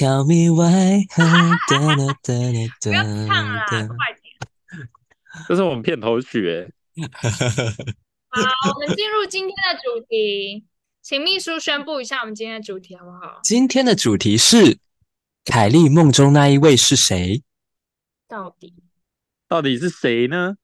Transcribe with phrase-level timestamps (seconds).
[0.00, 1.04] Tell me why，
[2.80, 3.84] 不要唱啦，快
[4.22, 4.88] 点！
[5.46, 6.72] 这是我们片头曲诶。
[8.30, 8.40] 好，
[8.74, 10.64] 我们进入今天的主题，
[11.02, 13.40] 请秘书宣布一下我们今天的主题好不好？
[13.42, 14.78] 今天的主题是
[15.44, 17.42] 凯莉梦中那一位是谁？
[18.26, 18.72] 到底
[19.46, 20.54] 到底是谁呢？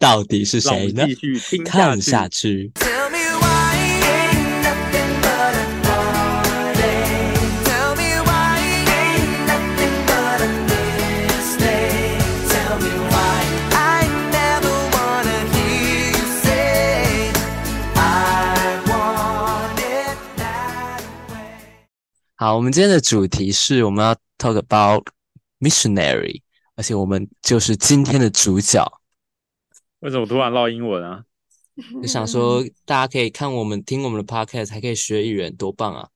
[0.00, 1.14] 到底是谁呢们继？
[1.14, 2.72] 续听下去。
[22.42, 25.06] 好，我们今天的主题是我们要 talk about
[25.60, 26.42] missionary，
[26.74, 28.84] 而且我们就是今天的主角。
[30.00, 31.22] 为什么突然唠英文啊？
[32.02, 36.08] 就想说 大家可以看我们听我们的 podcast，还可以学语言，多棒啊！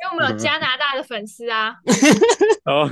[0.00, 1.74] 因为我们有加拿大的粉丝啊，
[2.64, 2.88] 哦，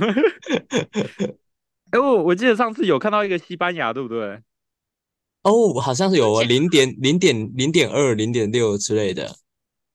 [1.89, 4.39] 哎，我我记得上次有看到一个西班牙，对不对？
[5.41, 9.35] 哦，好像是有而且零点零点零点二、零点六之类的。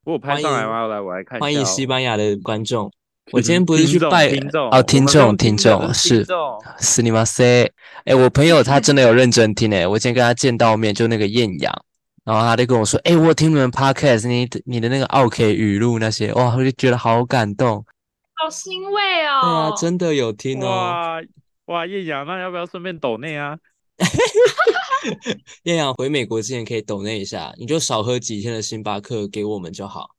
[0.04, 0.86] 我拍上来欢迎吗？
[0.88, 1.44] 来，我来看一下哦。
[1.44, 2.90] 欢迎西班牙的观众。
[3.30, 6.26] 我今天不是去拜听众哦，听众听众是
[6.78, 7.70] 斯尼马塞。
[8.04, 11.72] 哎，我朋友他真的有认真听诶，我今天跟他见到面，就那个艳阳，
[12.24, 17.84] 然后他就跟我说，哎，我有听你们 podcast，你你的那个 OK 语录那些，哇，我就觉得好感动。
[18.34, 19.70] 好欣慰哦对哦。
[19.70, 20.66] 啊，真的有听哦。
[20.68, 21.20] 哇
[21.66, 23.56] 哇，艳阳，那要不要顺便抖内啊？
[25.64, 30.10] 艳阳回美国之前可以抖那一下，你就少喝几天的星巴克给我们就好。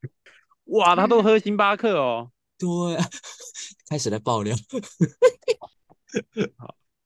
[0.65, 2.31] 哇，他都喝星巴克哦。
[2.57, 3.05] 对啊，
[3.89, 4.55] 开始在爆料。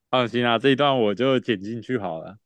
[0.10, 2.38] 放心啊，这一段我就剪进去好了。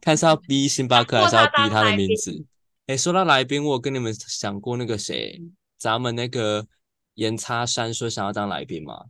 [0.00, 2.44] 看是要逼星巴克还是要逼他的名字？
[2.86, 5.40] 哎，说到来宾，我跟你们讲过那个谁，
[5.78, 6.66] 咱们那个
[7.14, 9.04] 严擦山说想要当来宾吗？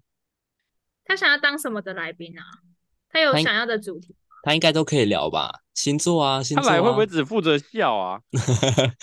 [1.04, 2.44] 他想要当什么的来宾啊？
[3.10, 4.14] 他有想要的主题？
[4.42, 5.52] 他应该都可以聊吧？
[5.74, 8.20] 星座啊，星座啊，他来会不会只负责笑啊？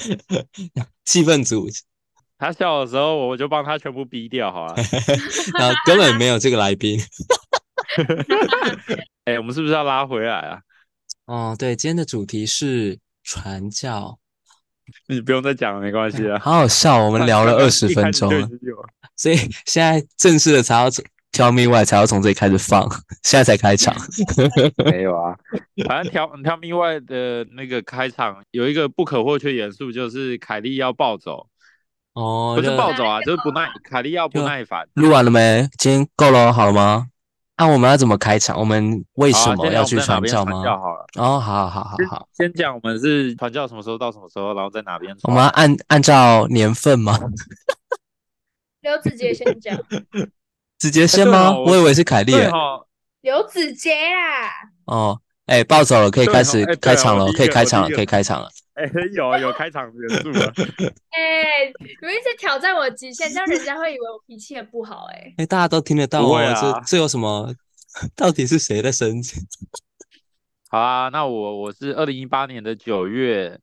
[1.05, 1.67] 气氛组？
[2.39, 4.75] 他笑的时候，我就帮他全部逼掉好了。
[5.57, 6.99] 然后根本没有这个来宾。
[9.25, 10.61] 哎、我们是不是要拉回来啊？
[11.25, 14.17] 哦，对，今天的主题是传教，
[15.07, 16.39] 你不用再讲了，没关系啊。
[16.39, 18.47] 好好笑，我们聊了二十分钟了。
[19.15, 20.89] 所以现在正式的才要
[21.37, 22.89] 从 Tell Me Why 才要从这里开始放，
[23.23, 23.95] 现在才开场。
[24.83, 25.37] 没有啊，
[25.87, 31.47] 反正条条命外的那个开场有一个不可或缺元素，就是凯莉要暴走，
[32.13, 34.87] 哦，不是就暴走啊，就是不耐，凯莉要不耐烦。
[34.95, 35.69] 录完了没？
[35.77, 37.07] 今天够了，好了吗？
[37.59, 38.59] 那、我们要怎么开场？
[38.59, 40.63] 我们为什么要去传传教吗？
[40.63, 45.21] 教好了，哦，好好好好好，先讲我们是传教什么时候到什么时候，然后在哪边传。
[45.23, 47.17] 我们要按按照年份吗？
[48.81, 49.75] 刘子杰先讲。
[50.79, 51.51] 直接先吗？
[51.51, 52.33] 我我以为是凯莉
[53.21, 54.49] 刘子杰啦，
[54.85, 58.49] 哦，哎，暴走了，可以开始开场了，可以开场了，可以开场了。
[58.75, 60.45] 哎、有有开场元素了。
[61.09, 67.53] 哎、你们一直挑战我极限，这样人家会以为我脾气很不好、哎，哎，大家都听得到哦，不会啊这这有什么？
[68.15, 69.41] 到底是谁在生气？
[70.69, 73.59] 好啊，那我我是二零一八年的九月，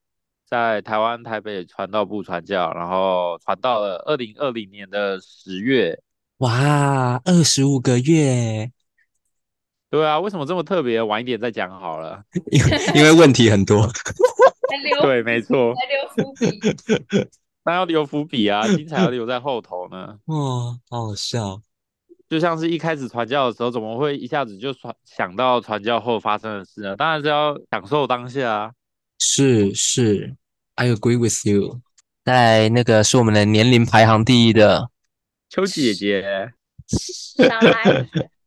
[0.47, 5.99] 在台湾台北传道部传教，然后传到了二零二零年的十月。
[6.39, 8.71] 哇，二十五个月，
[9.91, 11.01] 对啊，为什么这么特别？
[11.01, 12.23] 晚一点再讲好了。
[12.51, 13.89] 因为因为问题很多。
[15.03, 16.61] 对，没错，来留伏笔。
[17.65, 20.19] 那要留伏笔啊， 精彩要留在后头呢。
[20.27, 20.37] 哇，
[20.91, 21.63] 好好笑。
[22.29, 26.97] 就像是一开始传教的时候，怎么会一下子就传想到传教后发生的事呢？
[26.97, 28.73] 当然是要享受当下啊。
[29.19, 30.35] 是是
[30.75, 31.81] ，I agree with you。
[32.25, 34.91] 在那个是我们的年龄排行第一的，
[35.55, 36.21] 邱姐姐，
[36.89, 37.85] 上来，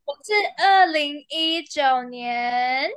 [0.04, 2.90] 我是二零一九年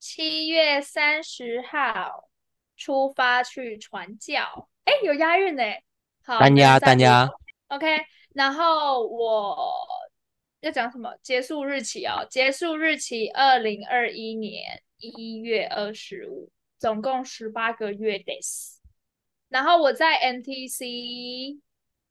[0.00, 2.28] 七月三十号
[2.76, 5.62] 出发去传教，哎，有押韵呢。
[6.24, 7.30] 好，单押单押。
[7.68, 7.86] OK，
[8.34, 9.56] 然后我
[10.58, 11.16] 要讲什么？
[11.22, 16.50] 结束日期哦，结束日期二零二一年一月二十五，
[16.80, 18.78] 总共十八个月 days。
[19.48, 21.60] 然后我在 NTC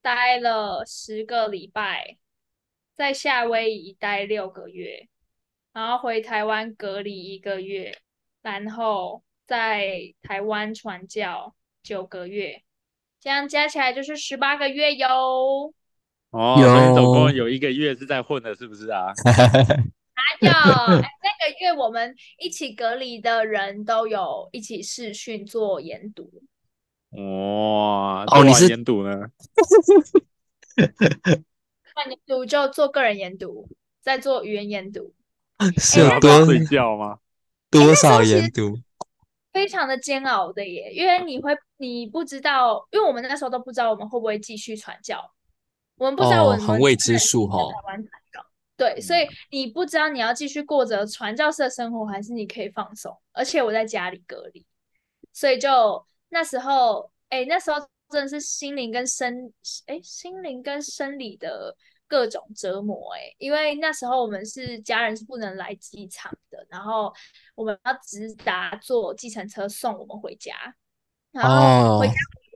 [0.04, 2.18] 待了十个礼拜，
[2.98, 5.08] 在夏威夷待六个月，
[5.72, 7.98] 然后回台湾隔离一个月，
[8.42, 12.62] 然后在台湾传教九个月，
[13.22, 15.74] 这样加起来就是十八个月哟。
[16.32, 19.08] 哦，所以总有共有一个月是在混的，是不是啊？
[19.24, 26.30] 还有，哎，那个月我们一起隔离的人都有一起视讯做研读。
[27.16, 29.28] 哇，哦你是研读呢？
[31.96, 33.68] 那研读就做个人研读，
[34.02, 35.14] 再做语言研读，
[35.78, 37.20] 是有多睡觉吗？
[37.70, 38.78] 多少研读？
[39.52, 45.32] 非常的煎熬的耶，因为你会你不知道，因为我们那时候都不知道我们会不会继续传教，
[45.98, 48.44] 我们不知道哦我们很未知在数哦在台湾传教，
[48.76, 53.16] 对，所以你不知道你要继续过着传教士的生活，还是你可以放松。
[53.32, 54.66] 而且我在家里隔离，
[55.32, 59.54] 所以就那时候，哎，那时候真的是心灵跟生，
[59.86, 61.76] 哎，心灵跟生理的
[62.08, 67.14] 各种折磨，哎，因为那时候我们是家人是不能来机场的，然后
[67.54, 70.54] 我们要直达坐计程车送我们回家，
[71.32, 72.14] 然后回哦家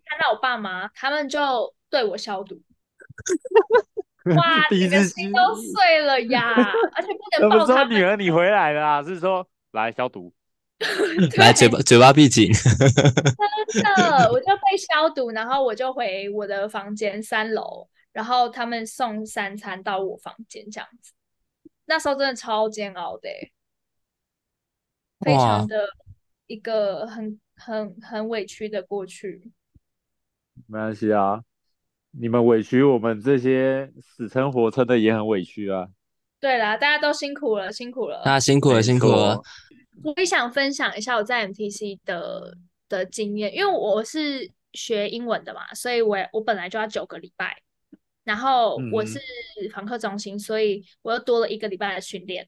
[0.10, 2.60] 看到我爸妈，他们就对我消毒。
[4.36, 6.52] 哇， 第一整个次心都碎了呀！
[6.96, 10.34] 而且不那不是说能抱他们，女儿你回来了啊，是说来消毒。
[11.38, 12.52] 来嘴巴嘴巴闭紧。
[12.54, 21.14] 真的， 我就被消毒，然后我就回我的房间三楼，然后他们送三餐到我房间这样子。
[21.86, 23.52] 那时候真的超煎熬的欸，
[25.22, 25.88] 非常的
[26.46, 29.52] 一个很很很委屈的过去。
[30.68, 31.42] 没关系啊，
[32.12, 35.88] 你们委屈我们这些死撑活撑的也很委屈啊。
[36.40, 38.22] 对啦，大家都辛苦了，辛苦了。
[38.24, 39.44] 大家辛苦了，辛苦了错。
[40.04, 42.58] 我也想分享一下我在 MTC 的
[42.90, 47.62] 的经验，因为我是学英文的嘛，所以我我本来就要九个礼拜，
[48.24, 49.20] 然后我嗯是
[49.74, 52.48] 访客中心，所以我又多了一个礼拜的训练，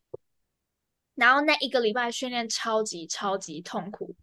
[1.16, 4.16] 然后那一个礼拜训练超级超级痛苦，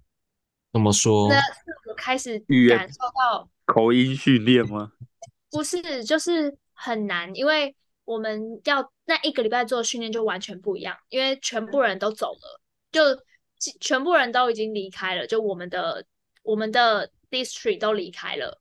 [0.73, 1.28] 怎么说？
[1.28, 2.38] 那是我开始
[2.69, 4.93] 感受到口音训练吗？
[5.50, 7.75] 不是，就是很难，因为
[8.05, 12.61] 我们要那一个礼拜做的训练就完全不一样，因为全部人都走了，
[12.97, 13.03] 就
[13.81, 16.03] 全部人都已经离开了，就我们的
[16.43, 18.59] 我们的 district 都离开了，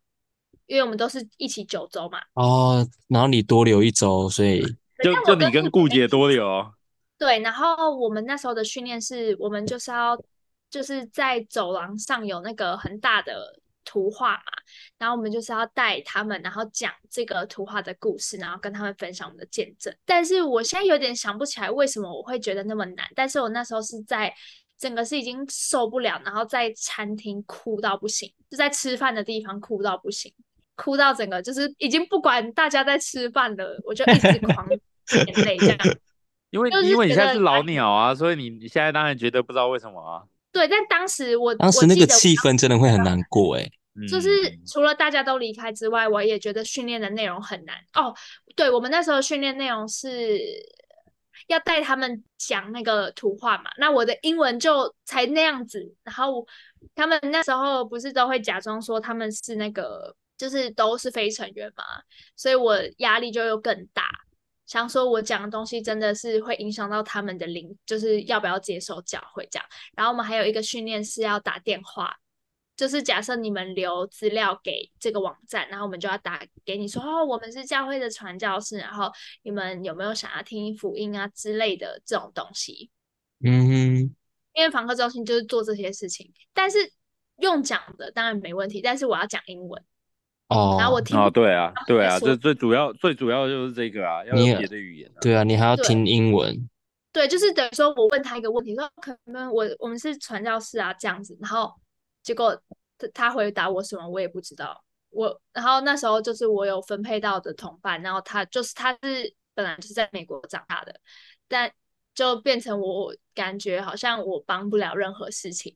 [0.65, 2.19] 因为我们都是一起九州嘛。
[2.33, 4.61] 哦，然后你多留一周，所以
[5.03, 6.73] 就就你跟顾姐多留哦。
[7.17, 10.21] 对，然后我们那时候的训练是，我们就是要
[10.69, 14.43] 就是在走廊上有那个很大的图画嘛，
[14.97, 19.95] 然后我们就是要带他们，然后讲这个图画的故事，然后跟他们分享我们的见证。
[20.05, 24.33] 但是我现在有点想不起来为什么我会觉得那么难，但是我那时候是在
[24.77, 30.33] 整个是已经受不了，然后在餐厅哭到不行，就在吃饭的地方哭到不行。
[30.75, 34.67] 哭到整个就是已经不管大家在吃饭了，我就一直狂
[35.25, 35.77] 眼泪这样。
[36.51, 40.23] 因为就是因为你现在是老鸟啊，所以你你现在当然觉得不知道为什么啊。
[40.55, 43.69] 对，但当时我当时那个气氛真的会很难过诶。
[44.09, 48.15] 就是嗯除了大家都离开之外，我也觉得训练的内容很难哦。
[48.55, 50.39] 对，我们那时候训练内容是
[51.47, 56.47] 要带他们讲那个图画嘛，那我的英文就才那样子，然后
[56.93, 61.83] 他们那时候不是都会假装说他们是那个，就是都是非成员嘛，
[62.37, 64.03] 所以我压力就又更大。
[64.65, 69.65] 想说我讲的东西真的是会影响到他们的灵，就是要不要接受教会这样。
[69.95, 72.15] 然后我们还有一个训练是要打电话，
[72.75, 79.11] 就是假设你们留资料给这个网站，然后我们就要打给你说，哦，我们是教会的传教士，然后
[79.43, 82.89] 你们有没有想要听福音啊之类的这种东西？
[83.43, 84.15] 嗯哼，
[84.53, 86.91] 因为访客中心就是做这些事情，但是
[87.37, 89.83] 用讲的当然没问题，但是我要讲英文，
[90.47, 95.17] 哦，然后我听哦，对啊，对啊，这最主要最主要就是这个啊，要别的语言啊。
[95.19, 96.69] 对啊，你还要听英文，
[97.11, 101.73] 对，就是等于说我问他一个问题，说可能我我们是传教士啊这样子，然后
[102.21, 102.55] 结果
[102.97, 110.93] 他他回答我什么我也不知道，我然后那时候就是我有分配到的同伴，然后他就是他是本来就是在美国长大的，
[111.47, 111.71] 但
[112.13, 115.75] 就变成我感觉好像我帮不了任何事情，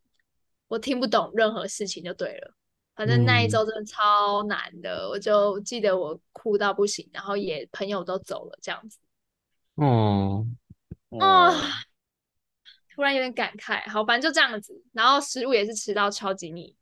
[0.67, 2.53] 我听不懂任何事情就对了。
[2.99, 8.97] 反正那一嗯周真的超难的，我就记得我哭到不行，然后也朋友都走了这样子。
[9.75, 10.45] 哦，
[11.17, 11.61] 啊、哦，
[12.93, 13.89] 突然有点感慨。
[13.89, 14.83] 好，反正就这样子。
[14.91, 16.75] 然后食物也是吃到超级腻。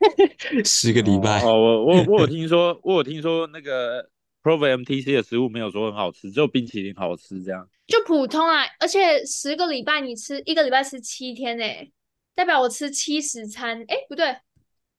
[0.62, 4.10] 十个礼拜哦，我我我有听说，我有听说那个
[4.42, 7.66] Prove MTC 的食物没有说很好吃，只有冰淇淋好吃这样。
[7.88, 11.90] 就普通啊，而且十个礼拜你吃一个礼拜吃七天诶、
[12.34, 13.82] 代表我吃七十餐。
[13.88, 14.36] 诶，不对，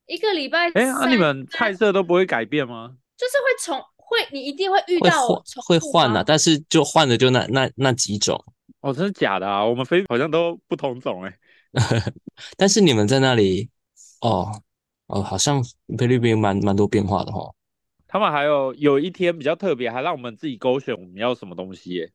[0.05, 2.95] 一个礼拜哎，啊，你们菜色都不会改变吗？
[3.15, 5.27] 就是会重会，你一定会遇到
[5.65, 8.43] 会换啊，但是就换的就那那那几种。
[8.81, 9.63] 哦，真的假的啊？
[9.63, 11.37] 我们菲好像都不同种哎。
[12.57, 13.69] 但是你们在那里，
[14.21, 14.61] 哦
[15.07, 15.63] 哦，好像
[15.97, 17.53] 菲律宾蛮蛮多变化的哈。
[18.07, 22.11] 他们还有有一天比较特别，还让我们自己勾选我们要什么东西耶。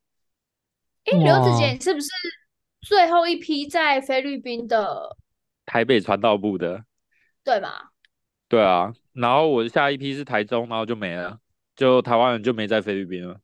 [1.07, 2.09] 诶，刘子哇杰，你是不是
[2.83, 5.17] 最后一批在菲律宾的，
[5.67, 6.85] 台北传道部的，
[7.49, 7.71] 对吗？
[8.47, 8.93] 对啊。
[9.15, 11.39] 然后我下一批是台中，然后就没了，
[11.75, 13.41] 就台湾人就没在菲律宾了。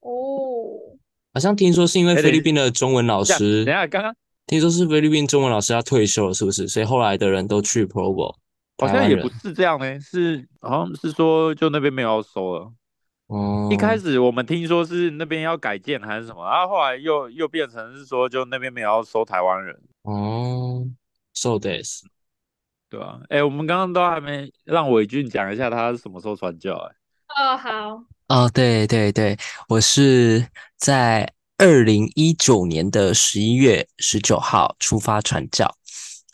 [0.00, 0.96] 哦，
[1.34, 6.66] 好像听说是因为哎菲律宾的中文老师等，下刚刚听说是菲律宾中文老师要退休了，是不是？
[6.66, 8.34] 所以后来的人都去 Provo。
[8.78, 12.72] 好像也不是这样呢，是好像是说就那边没有要收了。
[13.26, 20.86] 哦，一开始我们听说是那边要改建还是什么，然后后来又又变成是说就那边没有要收台湾人，哦
[21.34, 22.02] ，so this
[22.90, 26.92] 对啊、哎、我们刚刚都还没让伟俊讲一下他是什么时候传教、哎，
[27.40, 30.44] 哦，好，哦，对对对，我是
[30.76, 35.72] 在二零一九年的十一月十九号出发传教，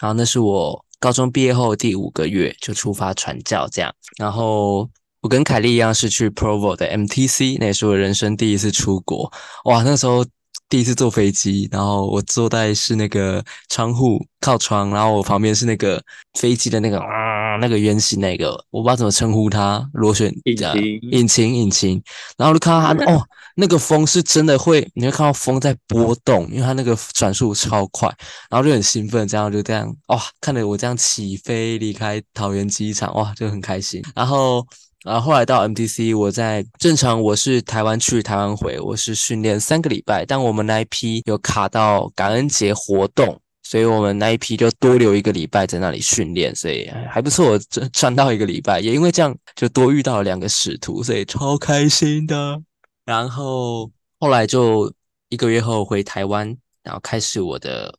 [0.00, 4.88] 然后那是我高中毕业后第五个月就出发传教这样，然后
[5.20, 9.30] 我跟凯莉一样是去 Provo 的 MTC，那也是我人生第一次出国，
[9.64, 10.24] 哇，那时候
[10.68, 16.02] 第一次坐飞机，然后我坐在是那个窗户靠窗，然后我旁边是那个
[16.34, 22.02] 飞机的那个啊那个圆形那个，我不知道怎么称呼它，螺旋呃引擎引擎引擎，
[22.36, 23.22] 然后就看到它 哦，
[23.54, 28.08] 那个风是真的会，你会看到风在波动，因为它那个转速超快，
[28.50, 34.02] 然后就很兴奋，这样就这样哇，看着我这样起飞离开桃园机场，哇，就很开心。
[34.14, 34.66] 然后，
[35.06, 43.40] 然后后来到 MTC，我在正常我是台湾去台湾回，我是训练三个礼拜，但我们那一批有卡到感恩节活动。
[43.62, 52.60] 所以我们那一批就多留一个礼拜在那里训练，所以还不错，这穿到一个礼拜，也因为这样就多遇到了两个使徒，所以超开心的。
[53.04, 54.92] 然后后来就
[55.30, 57.96] 一个月后回台湾，然后开始我的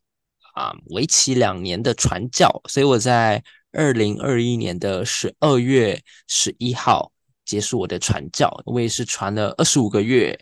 [0.54, 7.12] 啊、为期两年的传教，所以我在二零二一年的十二月十一号
[7.44, 10.38] 结束我的传教，我也是传了二十五个月，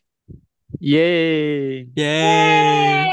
[0.81, 3.07] 耶、耶！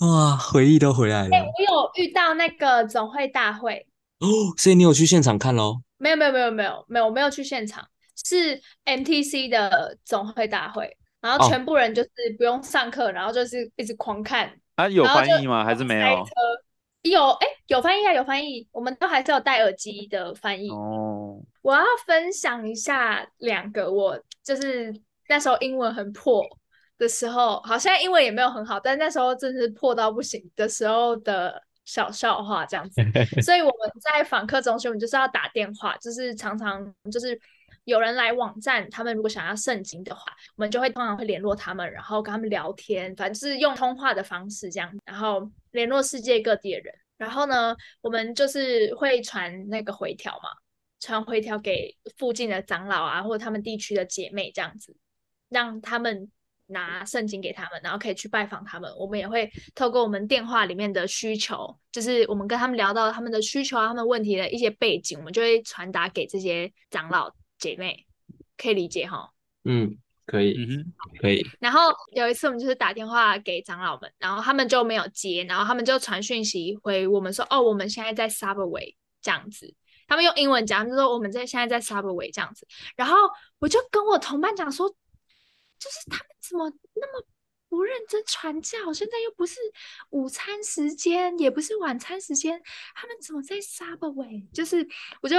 [0.00, 3.86] 哇，回忆都回来了我有遇到那个总会大会，
[4.20, 4.26] 哦，
[4.56, 5.80] 所以你有去现场看喽？
[5.96, 7.86] 没有没有没有没有没有，我没有去现场，
[8.24, 15.64] 是 MTC 的总会大会，然后哦全部人就是不用上课，然后就是一直狂看，啊，有翻译吗？
[15.64, 16.24] 还是没有？
[17.10, 20.70] 有哎、有翻译啊，有翻译，我们都还是有戴耳机的翻译。
[20.70, 24.92] 哦，我要分享一下两个我就是
[25.28, 26.42] 那时候英文很破
[26.98, 33.02] 的时候，好像英文也没有很好，但那时候真是破到不行的时候的小笑话这样子。
[33.42, 36.82] 所以我们在访客中心，我们就是要打电话，就是常常
[37.12, 37.38] 就是
[37.84, 40.22] 有人来网站，他们如果想要圣经的话，
[40.56, 46.94] 我们就会通常会联络他们，然后跟他们聊天，反正是用通话的方式这样，然后联络世界各地的人。
[47.16, 50.48] 然后呢，我们就是会传那个回条嘛，
[50.98, 54.96] 传回条给附近的长老啊，或者他们地区的姐妹这样子，
[55.48, 56.30] 让他们
[56.66, 58.90] 拿圣经给他们，然后可以去拜访他们。
[58.98, 67.30] 我们也会透过我们电话里面的需求，就是我们跟他们聊到他们的需求啊、他们问题的一些背景，我们就会传达给这些长老
[67.64, 68.04] 姐妹，
[68.58, 69.32] 可以理解哈。
[69.64, 71.42] 嗯，可以，嗯哼，可以。
[71.58, 71.80] 然后
[72.12, 79.74] 有一次我们就是打电话给长老们，然后他们就没有接，然后他们就传讯息回我们说，哦，我们现在在 Subway 这样子。
[80.06, 82.66] 他们用英文讲，他们就说我们在现在在 Subway 这样子。
[82.96, 83.16] 然后
[83.58, 87.26] 我就跟我同伴讲说，就是他们怎么那么
[87.70, 88.92] 不认真传教？
[88.92, 89.58] 现在又不是
[90.10, 92.60] 午餐时间，也不是晚餐时间，
[92.94, 94.46] 他们怎么在 Subway？
[94.52, 94.86] 就是
[95.22, 95.36] 我就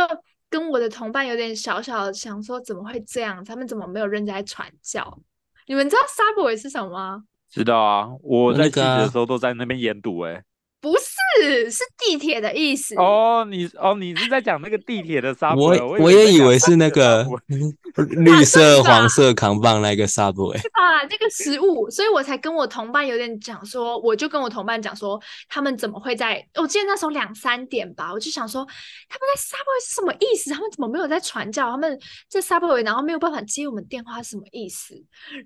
[0.50, 3.44] 跟我的同伴有点小小的想说，怎么会这样？
[3.44, 5.20] 他们怎么没有认真在传教？
[5.68, 7.24] 你们知道 Subway 是什么吗？
[7.50, 10.44] 知道啊，我在信那个啊的时候都在那边研读、哎、
[10.82, 12.96] 不是，是是地铁的意思。
[12.96, 17.26] 哦，你哦，你是在讲那个地铁的 subway，我我我也以为是是那个
[18.10, 20.58] 绿色、黄色扛棒那个 Subway。
[20.74, 26.46] 啊，那个食物，所以我才跟我同伴有点讲说，我就跟我同伴讲说，他们怎么会在？
[26.56, 28.66] 我记得那时候两三点吧，我就想说，
[29.08, 30.50] 他们在 Subway 是什么意思？
[30.52, 31.70] 他们怎么没有在传教？
[31.70, 34.96] 他们在 Subway 然后没有办法接我们电话是什么意思？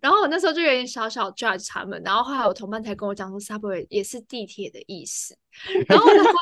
[0.01, 5.35] 然后我那时候就有点小小 judge 他们，然后后来我同伴才跟我讲说，Subway 也是地铁的意思。
[5.87, 6.31] 然后我就说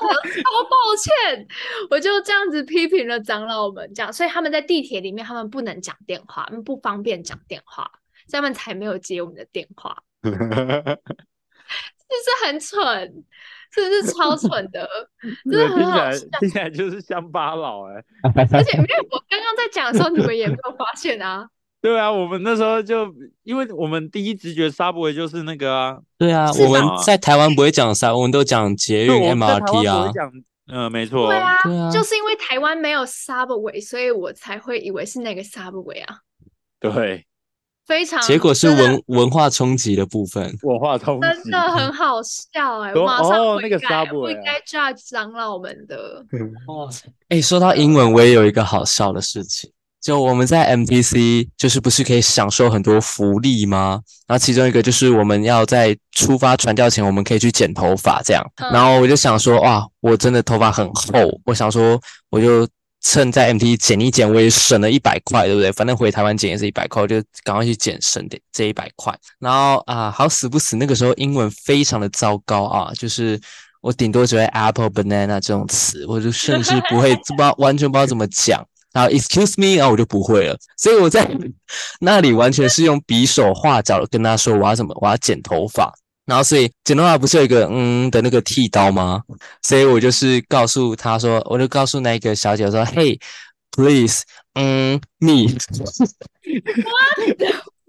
[0.43, 1.47] 超抱歉，
[1.89, 7.89] 我就这样子批评了长老们，这样，所以他们在地铁里面他们不能讲电话，他们不方便讲电话，
[8.27, 10.45] 所以他们才没有接我们的电话， 是不是
[12.45, 13.23] 很蠢？
[13.69, 14.87] 是不是超蠢的？
[15.51, 16.25] 真的很好笑。
[16.39, 17.95] 听起来就是乡巴佬哎、
[18.53, 21.49] 而且因为我刚刚在讲的时候，你们也没有发现啊。
[21.81, 23.07] 对啊，我们那时候就
[23.43, 30.31] 因为我们第一直觉 subway 就是那个啊，对啊，我们在台湾不会讲 subway，我们都讲捷运对，我们在台湾 MRT 啊
[30.69, 36.17] 嗯、没错，对啊，对啊，就是因为台湾没有 Subway，所以我才会以为是那个 Subway 啊，
[36.81, 37.25] 对，
[37.85, 40.53] 非常结果是文文化冲击的部分。
[40.63, 46.25] 文化冲击，真的很好笑哎、说我马上哦那个 Subway 啊应该 judge 长老们的。
[46.67, 47.07] 哇塞！
[47.29, 49.71] 哎，说到英文，我也有一个好笑的事情。
[50.01, 53.99] 就我们在 MTC 就是不是可以享受很多福利吗？
[54.27, 58.43] 然后其中一个就是我们要在出发传教前，我们可以去剪头发这样。
[58.57, 61.11] 嗯然后我就想说，哇，我真的头发很厚，
[61.45, 61.99] 我想说
[62.29, 62.67] 我就
[63.01, 65.71] 趁在 MT 剪一剪，我也省了一百块，对不对？
[65.71, 69.13] 反正回台湾剪也是一百块，我就赶快去剪，省点这一百块。
[69.39, 73.39] 然后啊，好死不死，那个时候英文非常的糟糕啊，就是
[73.81, 78.65] 我顶多只会 apple、banana 这种词，我就甚至不会，不知道完全不知道怎么讲。
[78.97, 81.29] 然后 excuse me，然后我就不会了，所以我在
[82.01, 85.93] 那里完全是用比手画脚的跟他说我要怎么我要剪头发，
[86.25, 89.21] 然后所以剪头发不是有一个嗯的那个剃刀吗？
[89.61, 93.19] 所以我就是告诉他说，我就告诉那个小姐说嘿
[93.69, 94.23] please，
[94.55, 95.45] 嗯 me，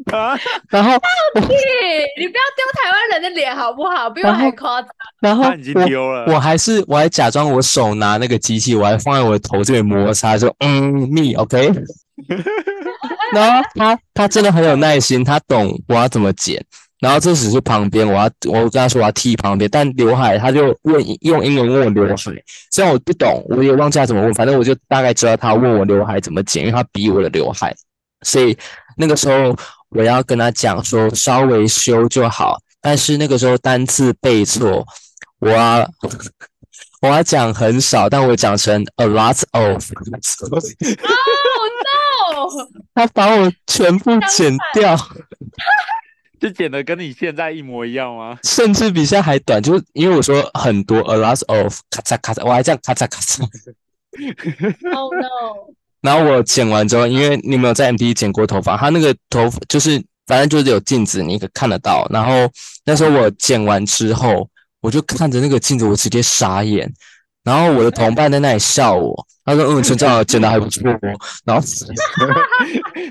[0.12, 0.38] 啊，
[0.68, 0.92] 然后
[1.34, 1.40] 你
[2.18, 4.08] 你不要丢台湾人的脸好不好？
[4.08, 4.90] 不用太夸张。
[5.20, 6.32] 然后他已经我丢了。
[6.32, 11.72] 我还是我还假装我手拿那个机器，我还放在我的头这边摩擦，说嗯 me，OK。
[13.32, 16.64] 然后他他真的很有耐心，他懂我要怎么剪。
[17.00, 22.16] 然后这只是旁边，我要我跟他说我要剃旁边，但刘海他就问用英文问我刘海，
[22.72, 27.72] 虽然我不懂，我也忘记他怎么问，反正我就大概知道他问我刘海怎么剪，因为他比我的刘海，
[28.22, 28.56] 所以
[28.96, 29.56] 那个时候
[29.90, 34.86] 我要跟他讲说稍微修就好，但是那个时候单字背错，
[35.40, 35.90] 我要
[37.00, 39.78] 我要讲很少，但我讲成 a lot of，Oh
[41.84, 42.68] no！
[42.94, 44.96] 他把我全部剪掉，
[46.40, 48.38] 就剪的跟你现在一模一样吗？
[48.42, 53.42] 甚至比现在还短，就是因为我说很多 a lot of，咔嚓咔嚓，我还这样咔嚓咔嚓。
[54.94, 55.74] Oh no！
[56.00, 62.06] 然后我剪完之后，因为你没有在 MD 剪过头发，他那个头发就是反正就是有镜子，你可以看得到。
[62.10, 62.50] 然后
[62.84, 64.48] 那时候我剪完之后，
[64.80, 66.92] 我就看着那个镜子，我直接傻眼。
[67.44, 70.98] 然后我的同伴在那里笑我，他说：“嗯，陈正剪的还不错哦。”
[71.46, 71.64] 然后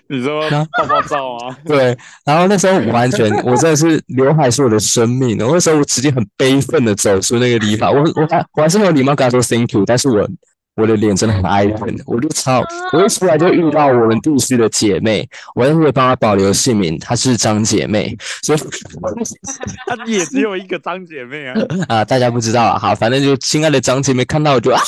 [0.07, 1.57] 你说然后泡泡照啊？
[1.65, 5.39] 对，然后那时候完全，我真的是刘海是我的生命。
[5.43, 10.29] 我那时候我直接很悲愤的走出那个理发，我我还我还是很有礼貌跟他说 thank you，但是我
[10.77, 12.63] 我的脸真的很哀怨，我就超，
[12.93, 18.59] 我一出来就遇到我们地区的姐妹，我还会帮她保留姓名，她是张姐妹，所以
[19.87, 21.55] 她也只有一个张姐妹啊。
[21.89, 24.81] 啊、大家不知道啊，好，反正就亲爱的张姐妹看到我就啊，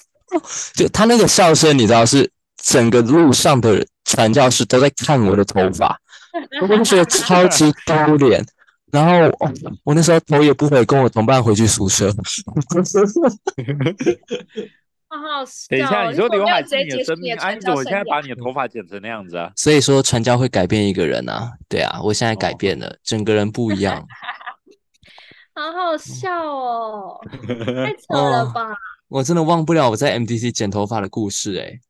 [0.74, 6.00] 就她那个笑声，你知道是整个路上的传教士都在看我的头发。
[6.62, 8.44] 我就觉得超级丢脸。
[8.90, 9.52] 然后、哦
[9.84, 12.10] 我那时候头也不回，跟我同伴回去宿舍。
[15.08, 15.66] 好好笑。
[15.70, 19.50] 等一下，你说刘海直接结束是你的生命，啊，你的你怎么现在把你的头发剪成那样子啊？
[19.56, 24.06] 所以说传教会改变一个人啊，对啊，我现在改哦变了，整个人不一样。
[25.58, 27.20] 好好笑哦，
[27.84, 28.76] 太扯了哦吧？
[29.08, 31.80] 我真的忘不了我在 MDC 剪头发的故事诶、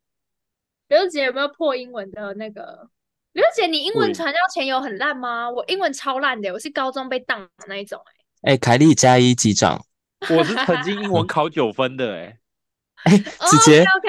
[0.88, 2.88] 刘姐有没有破英文的那个？
[3.32, 5.50] 刘姐，你英文会传教前有很烂吗？
[5.50, 8.00] 我英文超烂的，我是高中被当的那一种、
[8.42, 8.52] 欸。
[8.52, 9.84] 哎、凯莉加一击掌，
[10.30, 12.38] 我是曾经英文考九分的哎、
[13.04, 14.08] 哎、直接、o k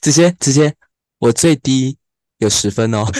[0.00, 0.74] 直接直接，
[1.18, 1.96] 我最低
[2.38, 3.04] 有十分哦。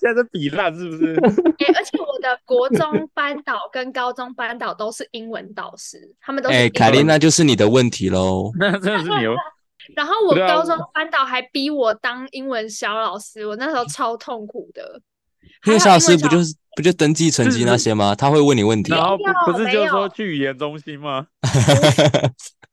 [0.00, 1.14] 现在是比烂是不是？
[1.14, 1.20] 欸
[1.74, 8.50] 而且我的国中班导跟高中班导都是英文导师，他们都是哎、英凯琳，那就是你的问题喽。
[8.58, 9.34] 那真的是你哦。
[9.96, 15.00] 然后我高中班导还逼我当英文小老师，我那时候超痛苦的。
[15.66, 18.14] 因为小老师不就是不就登记成绩那些吗？
[18.14, 18.98] 他会问你问题啊。
[18.98, 21.26] 然后不是就是说去语言中心吗？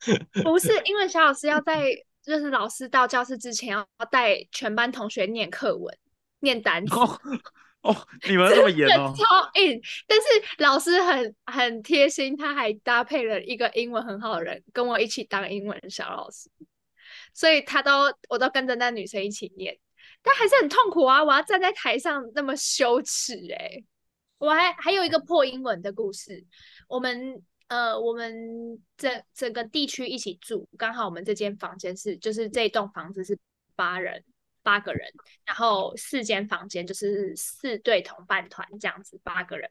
[0.44, 1.86] 不是因为小老师要在
[2.22, 5.96] 就是老师到教室之前要带全班同学念课文、
[6.40, 7.20] 念单词，哦
[7.82, 9.14] 哦，你们这么严哦？
[9.16, 9.24] 超
[9.60, 9.80] 硬。
[10.06, 10.26] 但是
[10.58, 16.50] 老师很很贴心，他还搭配了一个英文很好的人跟我一起当英文小老师，
[17.32, 19.78] 所以他都我都跟着那女生一起念，
[20.20, 21.22] 但还是很痛苦啊！
[21.22, 23.84] 我要站在台上那么羞耻哎、
[24.38, 26.44] 我还还有一个破英文的故事，
[26.88, 28.32] 我们呃，我们
[28.96, 33.38] 整整个地区一起住，刚好我们这间房间是，就是这栋房子是
[33.74, 34.22] 八人，
[34.62, 35.08] 八个人，
[35.44, 39.68] 然后四间房间就是四对同伴团这样子，八个人。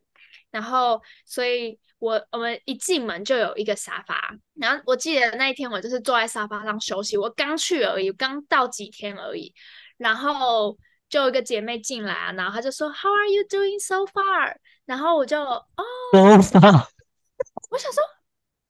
[0.51, 9.53] 然后，所以我我们一进门就有一个沙发，然后我记得那一天我就是坐在沙发上休息，我刚去而已，刚到几天而已，
[9.97, 10.77] 然后
[11.09, 14.55] 就有一个姐妹进来啊，然后她就说 How are you doing so far？
[14.85, 15.63] 然后我就哦，
[16.11, 16.89] 头发
[17.69, 18.03] 我想说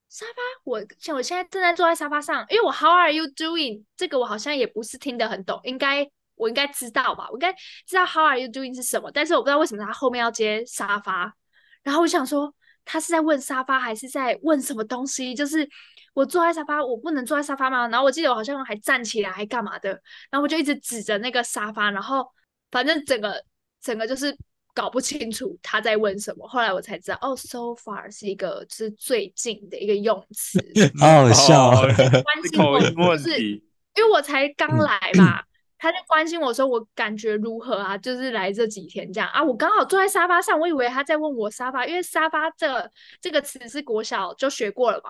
[0.10, 7.54] 沙发，我像我现在正在坐在沙发上，因为我 How are you doing 这个我好像也不是听得很懂，应该我应该知道吧，我应该
[7.86, 11.36] 知道 How are you doing 是什么，但是我不知道为什么他后面要接沙发，
[11.84, 12.54] 然后我想说
[12.86, 15.36] 他是在问沙发还是在问什么东西？
[15.36, 15.68] 就是
[16.14, 17.88] 我坐在沙发，我不能坐在沙发吗？
[17.90, 19.90] 然后我记得我好像还站起来还干嘛的，
[20.30, 22.26] 然后我就一直指着那个沙发，然后
[22.72, 23.44] 反正整个
[23.82, 24.36] 整个就是
[24.76, 26.48] 搞不清楚他在问什么。
[26.48, 30.60] 后来我才知道，哦，so far 是一个是最近的一个用词，
[31.00, 31.72] 好好笑。
[31.72, 32.62] 关心
[32.98, 35.42] 我是，因为我才刚来 嘛，
[35.78, 37.98] 他就关心我说我感觉如何啊？
[37.98, 45.10] 就是来这几天这样啊，我刚好坐在沙发上，我以为他在问我沙发，因为沙发这个这个词是国小就学过了嘛，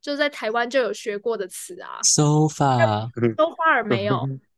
[0.00, 4.26] 就在台湾就有学过的词啊 so far，so far 没有。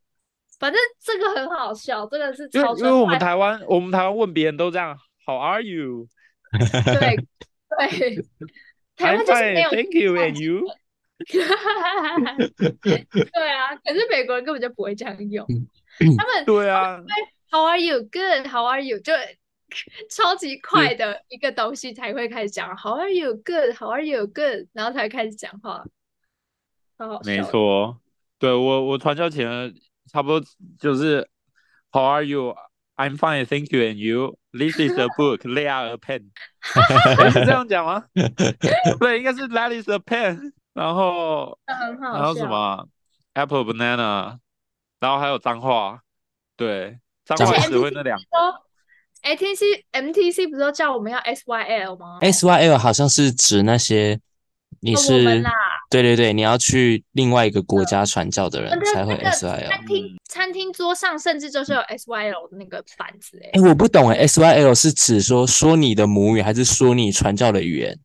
[0.65, 6.07] 反正这个很好笑，这个是因为超因为我们台湾我们台湾问别人都这样，How are you？
[6.57, 7.15] 对
[7.77, 8.25] 对，
[8.95, 10.65] 台湾就是没有 thank you, and you？
[13.31, 15.45] 对啊，可是美国人根本就不会这样用，
[15.99, 16.99] 嗯他们对啊
[17.51, 17.99] ，How are you?
[18.01, 18.47] Good.
[18.47, 18.97] How are you?
[18.97, 19.13] 就
[20.09, 23.35] 超级快的一个东西才会开始讲 How are you?
[23.35, 23.75] Good.
[23.75, 24.25] How are you?
[24.25, 24.65] Good.
[24.73, 25.85] 然后才开始讲话，
[26.97, 27.51] 好好没笑没。
[27.51, 27.97] 错，
[28.39, 29.71] 对我我传教前
[30.11, 30.43] 差不多
[30.79, 31.27] 就是
[31.91, 32.55] How are you?
[32.97, 34.37] I'm fine, thank you, and you?
[34.53, 36.31] This is a book, they are a pen。
[37.31, 38.05] 是这样讲吗？
[38.99, 40.53] 对，应该是 That is a pen。
[40.73, 42.13] 然后很好。
[42.13, 42.87] 然后什么
[43.33, 44.39] Apple, banana，
[44.99, 45.99] 然后还有脏话，
[46.55, 48.23] 对，脏脏话只会那两个。
[48.23, 48.61] 说
[49.23, 54.19] ATC MTC 不是都叫我们要 SYL 吗？SYL 好像是指那些
[54.81, 55.51] 你哦我是们啦
[55.89, 59.67] 对对对，你要去另外一个国家传教的人才会 SYL。
[59.69, 67.97] 餐厅餐厅桌上甚至就是有 SYL 的那个板子哎、哎，我不懂哎，SYL 是指说说你的母语，还是说你传教的语言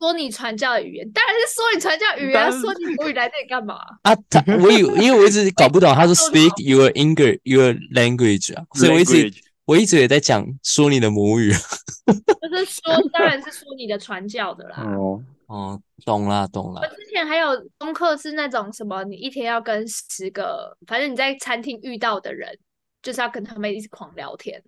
[0.00, 3.76] 说你传教的语言，当然是说你传教语言说你母语来这里干嘛？
[4.02, 4.14] 啊？
[4.28, 9.32] 他我以因为我一直搞不懂，他说说 speak your English your language 啊，所以我一直
[9.64, 11.52] 我一直也在讲说你的母语。
[12.04, 14.82] 就是说，当然是说你的传教的啦。
[14.82, 16.86] 哦，哦，懂了懂了我。
[16.96, 22.58] 之前还有功课是那种什么，你一天要跟十个，反正你在餐厅遇到的人，
[23.02, 24.62] 就是要跟他们一直狂聊天。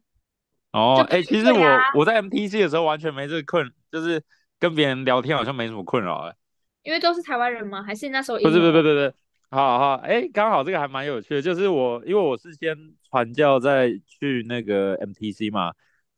[0.72, 4.22] 哦哎、其实我啊我在 MTC 的时候完全没这个困，就是
[4.58, 6.34] 跟别人聊天好像没什么困扰哎、
[6.82, 7.82] 因为都是台湾人吗？
[7.82, 9.14] 还是那时候不是不是不是不是，
[9.48, 12.76] 好好哎，刚好这个还蛮有趣的，就是我因为我是先
[13.08, 15.72] 传教再去那个 MTC 嘛，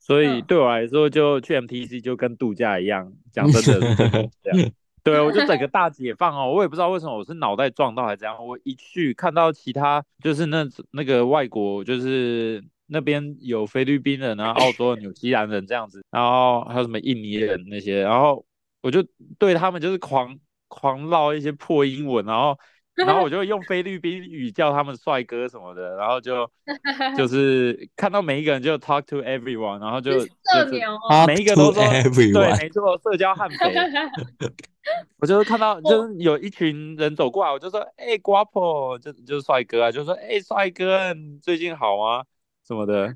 [0.08, 4.70] 所以嗯对我来说就去 MTC 就跟度假一样，讲真的真的这样。
[5.04, 18.44] 对，我就整个 大解放哦，我也不知道为什么我是脑袋撞到还是怎样，我一去看到其他就是那那个外国就是那边有菲律宾人啊、澳洲、纽西兰人这样子，然后还有什么印尼人那些，然后
[18.82, 19.04] 我就
[19.38, 22.58] 对他们就是狂狂唠一些破英文，然后
[23.06, 26.50] 然后我就用菲律宾语叫他们帅哥什么的，然后就
[27.16, 33.56] 就是看到每一个人就 talk to everyone，然后就就是社每一个都说对，everyone 没错，社交悍匪。
[35.20, 42.24] 我就是看到，就是有一群人走过来，我就说：“哎、p o 就就是帅哥啊，就说：“哎、帅哥，你最近好吗？”
[42.66, 43.12] 什么的。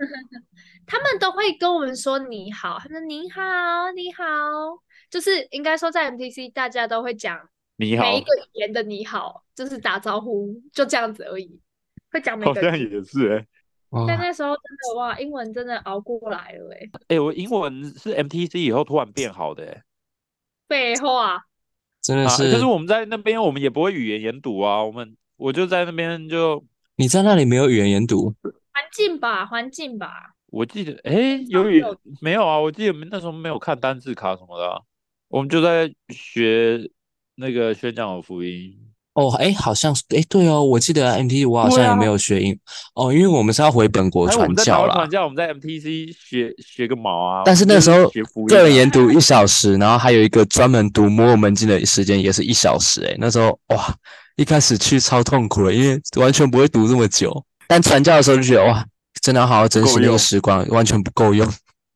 [0.86, 3.40] 他们都会跟我们说你好，他们你好
[3.94, 4.22] 你好，
[5.10, 7.38] 就是应该说在 MTC 大家都会讲
[7.82, 8.04] 你好。
[8.04, 11.60] 每一，个语言的你好，就是打招呼，就这样子而已，
[12.12, 12.84] 会讲每好像个字。
[12.84, 13.46] 也是
[14.06, 19.82] 但那时候真的哇，英文真的熬过来了哎、哎、我英文是 MTC 以后突然变好的哎、
[20.68, 21.40] 废话，啊，
[22.00, 22.50] 真的是。
[22.52, 26.64] 可是我们在那边我们也不会语言研读啊，我们我就在那边就
[26.96, 31.98] 你在那里没有语言研读，环境吧，环境吧，我记得哎、有语有。
[32.20, 32.58] 没有啊？
[32.58, 34.80] 我记得那时候没有看单字卡什么的啊、
[35.28, 36.88] 我们就在学
[37.36, 38.74] 那个宣讲的福音。
[39.14, 42.58] 哦，哎，好像是，哎，对哦，我记得 MT 我好像也没有学英，
[42.94, 47.42] 哦，因为我们是要回本国还有我们在台传教啦湾传，教，我们在 MTC 学学个毛啊！
[47.44, 53.94] 但是那就时候学福音个人啊研读一小时，然后还有一个专门读摩尔门经的时间也是一小时，哎，那时候哇，
[54.36, 58.82] 一开始去超痛苦的，因为完全不会读这么久，但传教的时候就觉得哇，
[59.20, 61.46] 真的要好好珍惜那个时光，完全不够用。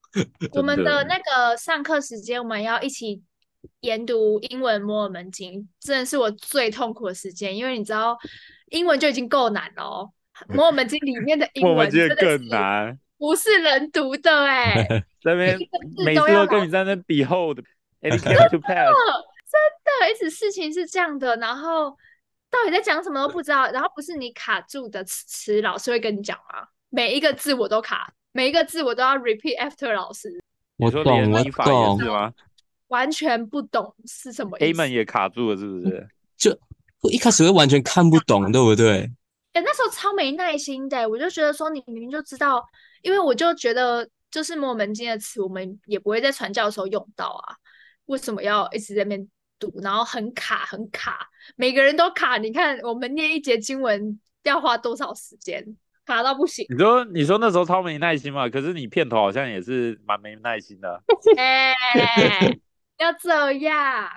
[0.52, 3.22] 我们的那个上课时间，我们要一起
[3.80, 8.16] 研读英文摩尔门经，真的是我最痛苦的时间，因为你知道
[8.70, 10.10] 英文就已经够难了哦，
[10.48, 14.86] 摩尔门经里面的英文更真的是难，不是人读的哎、
[15.22, 15.58] 在那边
[16.04, 17.02] 每次都跟你在那 and
[18.02, 18.92] it came to pass。
[20.00, 21.96] 对，一直事情是这样的，然后
[22.50, 26.68] 到底在讲什么都不知道，然后不是你卡住的词词，老师会跟你讲吗？
[26.90, 30.28] 每一个字我都卡，每一个字我都要 repeat after 老师，
[30.76, 31.98] 我你说懂，我懂。
[31.98, 32.32] 是，吗
[32.88, 34.76] 完全不懂是什么意？A 思。
[34.78, 36.08] 们也卡住了，是不是？
[36.36, 36.50] 就
[37.02, 39.10] 我一开始会完全看不懂，对不对？
[39.52, 42.62] 哎、那时候超没耐心的，我就觉得说你明明就知道，
[43.02, 47.56] 因为我就觉得就是摩门经的词，我们也不会在传教的时候用到啊。
[48.06, 52.36] 为什么要一直在那边读，然后很卡很卡，每个人都卡。
[52.36, 55.64] 你看我们念一节经文要花多少时间，
[56.04, 56.66] 卡到不行。
[56.68, 58.48] 你说你说那时候超没耐心嘛？
[58.48, 61.02] 可是你片头好像也是蛮没耐心的。
[61.36, 61.74] 哎、
[62.98, 64.08] 要这样，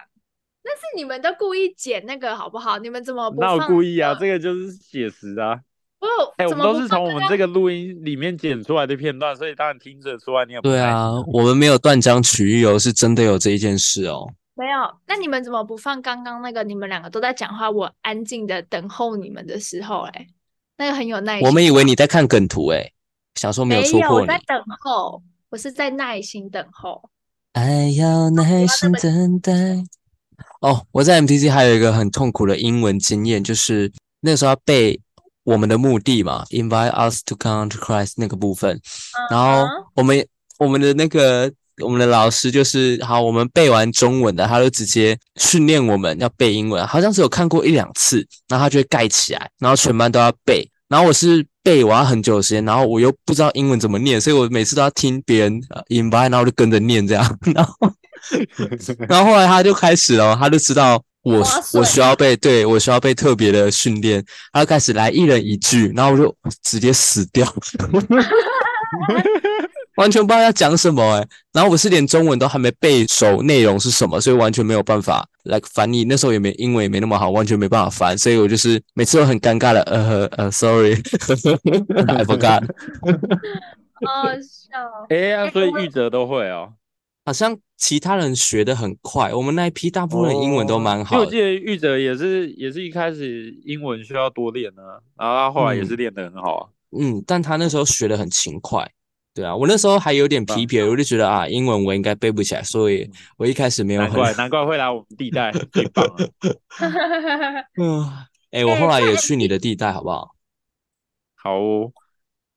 [0.63, 2.77] 那是你们都故意剪那个好不好？
[2.77, 5.59] 你们怎么不那我故意啊，这个就是写实啊。
[5.99, 14.25] 不，哎、我怎么不们都是从我们这个录音里面剪出来的片段，所以当然听着出来你也不对啊，我们没有断章取义哦，是真的有这一件事哦。
[14.55, 14.79] 没有？
[15.07, 16.63] 那你们怎么不放刚刚那个？
[16.63, 20.27] 你们两个都在讲话，我安静的等候你们的时候，哎，
[20.77, 21.47] 那个很有耐心。
[21.47, 22.91] 我们以为你在看梗图哎，
[23.35, 24.27] 想说没有没有，戳破你。
[24.27, 27.09] 我在等候，我是在耐心等候。
[27.59, 29.51] 爱要耐心等待。
[30.61, 33.91] 哦，我在 MTC 还有一个很痛苦的英文经验，就是
[34.21, 34.99] 那时候要背
[35.43, 38.79] 我们的目的嘛，invite us to come to Christ 那个部分，
[39.29, 40.25] 然后嗯我们
[40.57, 41.51] 我们的那个
[41.83, 50.69] 我们的老师就是好，我们背完中文的，他就直接训练我们要背英文，好像只有看过一两次，然后他就会盖起来，然后全班都要背。
[50.87, 57.73] 然后我是背我要很久的时间，然后我又不知道英文怎么念，所以我每次都要听别人呃 invite，然后就跟着念这样， 然后
[59.07, 61.43] 然后后来他就开始了，他就知道我
[61.73, 67.45] 我需要被对我需要被特别的训练，他就开始来一人一句，然后我就直接死掉，
[69.95, 76.03] 完全不知道要讲什么哎、然后我是连中文都还没背熟内容是什么，所以完全没有办法来翻译。
[76.05, 80.95] 那时候也没英文也没那么好，完全没办法翻，所以我就是每次都很尴尬的呃 呃，sorry，I
[82.25, 82.63] forgot。
[84.05, 85.07] 好好笑。
[85.09, 86.73] 哎呀、所以玉哲都会哦。
[87.25, 91.25] 好像其他人学的很快，我们那一批大部分人英文都蛮因为好的。
[91.25, 94.81] 我记得玉哲也是也是一开始英文需要多练呢，
[95.17, 96.69] 然后他后来也是嗯练得很好啊。
[96.97, 98.89] 嗯，但他那时候学的很勤快，
[99.39, 106.29] 对啊，我那时候还有点皮皮，我就觉得啊，英文我应该背不起来，所以我一开始没有很难怪难怪会来我们地带，最棒了。
[107.77, 108.05] 嗯，
[108.51, 110.35] 哎、我哎后来也去你的地带，好不好？
[111.41, 111.89] 好哦，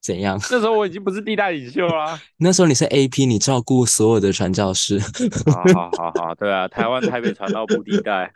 [0.00, 0.36] 怎样？
[0.50, 2.20] 那时候我已经不是地带领袖啦。
[2.38, 4.98] 那时候你是 AP，你照顾所有的传教士。
[4.98, 8.32] 好好好好，对啊， 台湾台北传道部地带。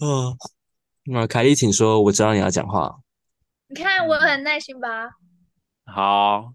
[0.00, 0.36] 嗯，
[1.06, 2.94] 那凯莉，请说，我知道你要讲话。
[3.66, 5.10] 你看我很耐心吧？
[5.86, 6.52] 好，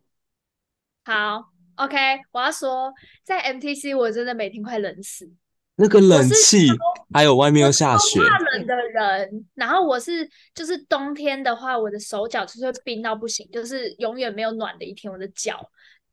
[1.03, 1.43] 好
[1.75, 1.97] ，OK，
[2.31, 5.31] 我要说，在 MTC 我真的每天快冷死。
[5.81, 6.67] 那个冷气，
[7.13, 15.09] 还有外面又下雪，怕冷的人，然后我是就是冬天的话，我的手脚就是会冰到不行，就是永远没有暖的一天。
[15.09, 15.57] 我的脚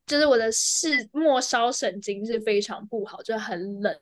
[0.06, 3.92] 就是我的视末梢神经是非常不好，就很冷。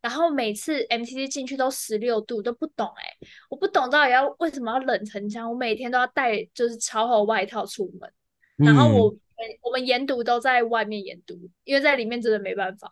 [0.00, 5.50] 然后每次 MTC 进去都十六度，都不懂哎、我不懂到底要为什么要冷成这样。
[5.50, 8.12] 我每天都要带就是超厚外套出门，
[8.56, 9.20] 然后我、嗯
[9.62, 12.90] 我们研读都在外面研读，因为在里面真的没办法，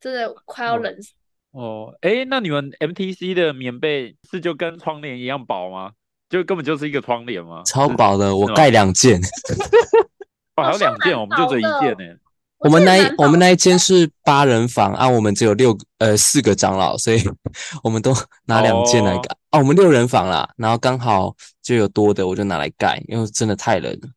[0.00, 1.12] 真的快要哦冷死。
[1.52, 5.92] 哦，哎，那你们 MTC 的棉被是就跟窗帘一样薄吗？
[6.28, 7.62] 就根本就是一个窗帘吗？
[7.64, 9.20] 超薄的，我盖两件。
[10.56, 12.16] 哦，还有两件，我们就这一件呢。
[12.58, 17.18] 我们那一我们那一间是八人房，啊，我们只有六呃四个长老，所以
[17.84, 18.14] 我们都
[18.46, 19.36] 拿两件来哦盖。
[19.50, 24.08] 哦，我们六人房啦，然后刚好就有多的，我就拿来盖，因为真的太冷了。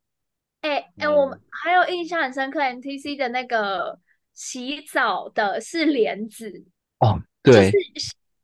[0.62, 3.98] 哎哎、嗯我们还有印象很深刻，MTC 的那个
[4.32, 6.64] 洗澡的是帘子，
[6.98, 7.80] 哦，就是对，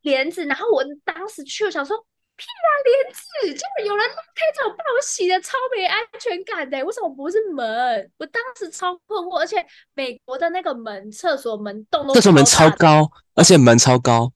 [0.03, 0.45] 帘子。
[0.45, 1.97] 然后我当时去，我想说，
[2.37, 6.85] 屁啊，帘子，就有人拉开这种把我洗的，超没安全感的。
[6.85, 8.11] 为什么不是门？
[8.19, 14.31] 我当时超困惑，而且美国的那个门，厕所门洞都厕所门超高，而且门超高，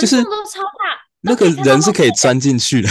[0.00, 2.88] 就是洞都超大，那个人是可以钻进去的。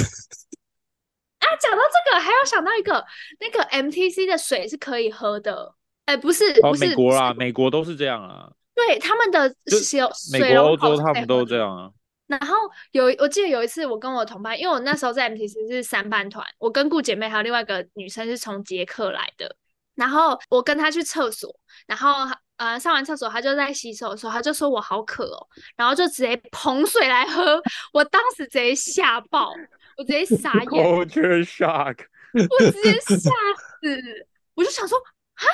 [1.54, 3.06] 啊，讲到这个，还要想到一个，
[3.40, 5.74] 那个 MTC 的水是可以喝的。
[6.06, 10.02] 哎，不是，哦，不是，美国啦，美国都是这样啊，对，他们的就水
[10.40, 11.46] 美国、欧洲他们都。
[11.46, 11.90] 这样啊。
[12.28, 12.56] 然后
[12.92, 19.56] 有，我记得有一次我跟我同伴，因为我那时候在 MTC 是三班团，我跟顾姐妹还有另外一个女生是从捷克来的。
[19.96, 21.54] 然后我跟她去厕所，
[21.86, 22.12] 然后
[22.58, 27.62] 呃上完厕所，她就在洗手的时候，她就说我好渴哦，然后就直接捧水来喝，
[27.92, 29.54] 我当时直接吓爆，
[29.98, 31.98] 我直接傻 眼，Culture shock，
[32.34, 35.46] 我直接吓死，我就想说啊，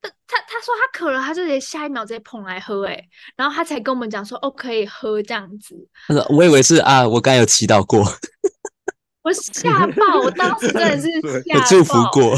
[0.00, 8.00] 他他他说他渴了，他就直接下一秒直接捧来喝、欸，然后他才跟我们讲说哦可以喝这样子，他说我以为是啊，我刚有祈祷过，
[9.22, 11.08] 我吓爆，我当时真的是
[11.42, 12.36] 吓有祝福爆，过。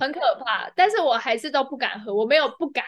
[0.00, 2.84] 很可怕，但是我还是都不敢喝，我没有不敢，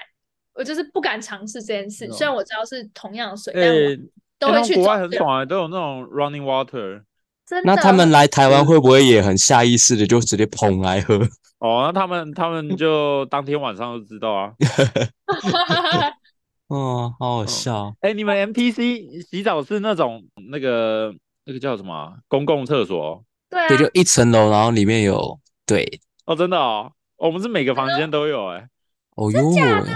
[0.52, 7.04] 我就是不敢尝试这件事，虽然我知道是同样的水，但我，都会去国外很爽啊，都有那种 running water。
[7.46, 11.16] 真的那他们来台湾会不会也很下意识的就直接捧来喝？
[11.60, 14.52] 哦，那他们他们就当天晚上就知道啊。
[16.68, 17.94] 哦，好好笑。
[18.00, 22.12] 哎，你们 MTC 洗澡是那种那个那个叫什么啊？
[22.28, 23.22] 公共厕所？
[23.48, 26.34] 对啊，对，就一层楼，然后里面有对，哦？
[26.34, 28.68] 真的哦，我们是每个房间都有哎，
[29.14, 29.86] 哦哟，的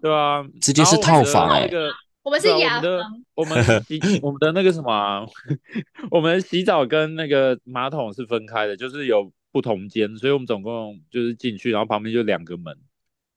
[0.00, 1.66] 对啊，直接是套房哎。
[1.66, 1.90] 那个
[2.26, 5.24] 我们是雅对啊我们的房，我们洗我们的那个什么啊，
[6.10, 12.76] 我们洗澡跟那个马桶是分开的，就是有不同间，所以我们总共就是进去，然后旁边就两个门。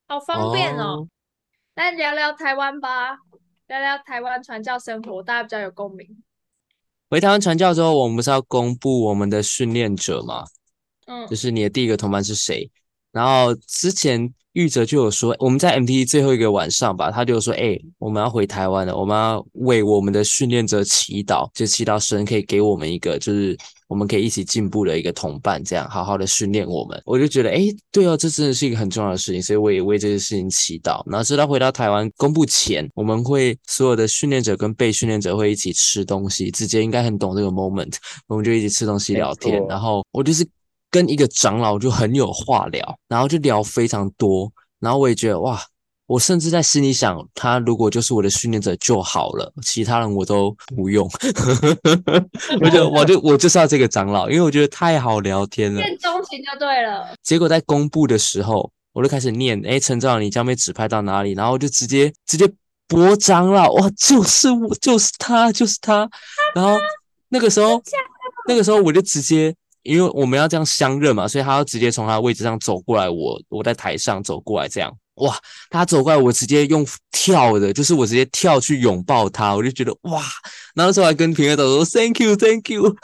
[0.08, 1.08] 好方便哦哦。
[1.76, 3.20] 那聊聊台湾吧，
[3.68, 6.24] 聊聊台湾传教生活，大家比较有共鸣。
[7.12, 10.46] 回台湾传教之后，我们不是要公布我们的训练者吗？
[11.06, 12.72] 嗯就，是你的第一个同伴是谁？
[13.12, 23.56] 然后之前玉哲就有说，我们在 MT 最后一个晚上吧，他就说，哎、我们要回台湾了，我们要为我们的训练者祈祷，就祈祷神可以给我们一个，就是
[23.88, 27.00] 我们可以一起进步的一个同伴，这样好好的训练我们。
[27.06, 31.08] 我就觉得，哎、对哦，这真的是一个很重要的事情，所以我也为这个事情祈祷。
[31.08, 37.94] 然后直到回到台湾公布前，我们会所有的训练者跟被训练者会一起吃东西，直接应该很懂这个 moment，
[38.28, 40.44] 我们就一起吃东西聊天，然后我就是
[40.92, 45.62] 跟一个长老就很有话聊，然后就聊非常多，然后我也觉得哇，
[46.08, 51.08] 我甚至在心里想，他如果就是我的训练者就好了，其他人我都不用。
[52.62, 55.82] 我就我就我就是要这个长老，因为我觉得太好聊天了。
[55.82, 57.14] 见钟情就对了。
[57.22, 61.34] 结果在公布的时候，我就开始念，哎，陈长老，你将被指派到哪里？
[61.34, 62.52] 然后我就直接直接
[62.88, 66.10] 拨长老，哇，就是我，就是他，就是他。
[66.56, 66.80] 然后
[67.28, 67.80] 那个时候，
[68.48, 75.38] 那个时候我就直接，因为我们要这样相认嘛，所以他要直接从他的位置上走过来，我我在台上走过来，这样，哇，
[75.70, 80.22] 他走过来，我直接用跳的，就是我直接跳去拥抱他，我就觉得哇，
[80.76, 82.96] 然后那时候还跟平儿导说 Thank you，Thank you。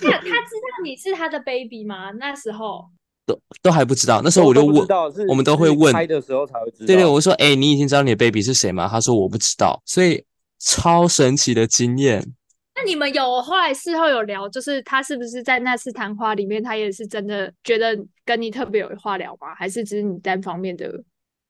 [0.00, 2.10] 等一下，他知道你是他的 baby 吗？
[2.18, 2.86] 那时候
[3.26, 4.86] 都都还不知道，那时候我就问
[5.28, 6.86] 我们都会是问开的时候才会知道。
[6.86, 8.88] 对对，我说，哎、你已经知道你的 baby 是谁吗？
[8.88, 10.24] 他说我不知道，所以
[10.58, 12.34] 超神奇的经验。
[12.84, 19.54] 那你们有后来事后有聊，就是他是不是在那次谈话里面，他也是真的觉得跟你特别有话聊吗？
[19.56, 20.92] 还是只是你单方面的？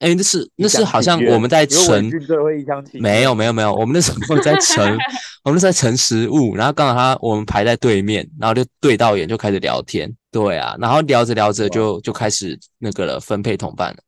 [0.00, 4.84] 哎、那是那是好像我们在因为盛文俊最会一厢情没有没有没有，我们那时候在盛，
[5.44, 13.98] 我们那时候在盛食物，然后刚好他我们排在对面，然后就对到眼就开始聊天，对啊，然后聊着聊着就就开始那个了，分配同伴了。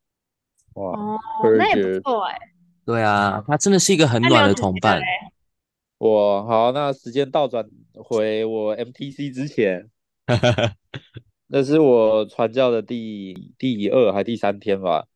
[0.75, 1.19] 哇，哦
[1.57, 2.37] 那也不错哎、
[2.85, 5.05] 对啊，他真的是一个很暖的同伴嘞。
[5.97, 9.89] 我好，那时间倒转回我 MTC 之前，
[11.47, 15.07] 那是我传教的第第二还第三天吧。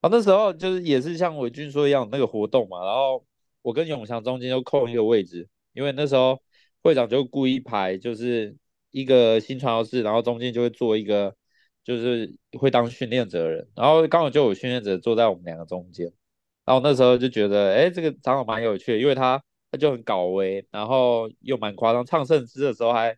[0.00, 3.26] 啊，那时候就是也是像伟俊说一样那个活动嘛，然后
[3.62, 6.40] 我跟永祥中间就空一个位置，因为那时候
[6.82, 8.56] 会长就故意排就是
[8.92, 11.34] 一个新传教士，然后中间就会做一个
[11.84, 16.10] 就是会当训练者的人，然后刚好就有训练者坐在我们两个中间，
[16.64, 23.16] 然后那时候就觉得，哎，这个长老蛮有趣的，因为他他就很搞威，然后又蛮夸张，唱圣诗的时候还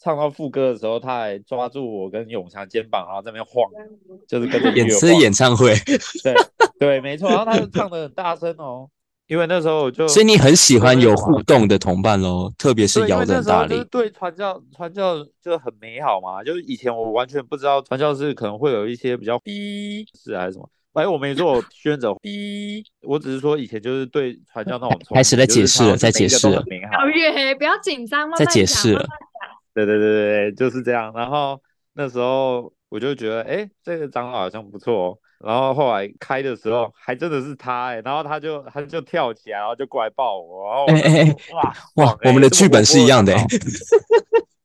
[0.00, 3.68] 唱到副歌的时候，他还抓住我跟永强肩膀，然后在那边晃，
[4.28, 4.90] 就是跟着音演。
[4.90, 5.74] 是演唱会，
[6.22, 6.34] 对
[6.78, 7.28] 对，没错。
[7.28, 8.88] 然后他就唱的很大声哦，
[9.26, 13.90] 因为那时候我就 所以你很喜欢有互动的同伴喽，特别是摇为的很大力那时候就。
[13.90, 20.70] 对传教传教就很美好嘛，就是以前我完全不知道传教士可能会有一些比较逼是还是什么。
[20.98, 27.04] 哎，我没做宣者一，我只是说以前就是对传教那种憧开始在解释了在解释了每一个都很美好。
[27.04, 29.06] 小月，不要紧张，慢在解释了慢
[29.74, 31.12] 对对对对对，就是这样。
[31.14, 31.60] 然后
[31.94, 35.18] 那时候我就觉得，哎，这个长老好像不错哦。
[35.38, 43.58] 然后后来开的时候，还真的是他哎，然后他就他就跳起来，然后就过来抱我，然后我哎哎哎哇哇我们的剧本是一样的、长欸。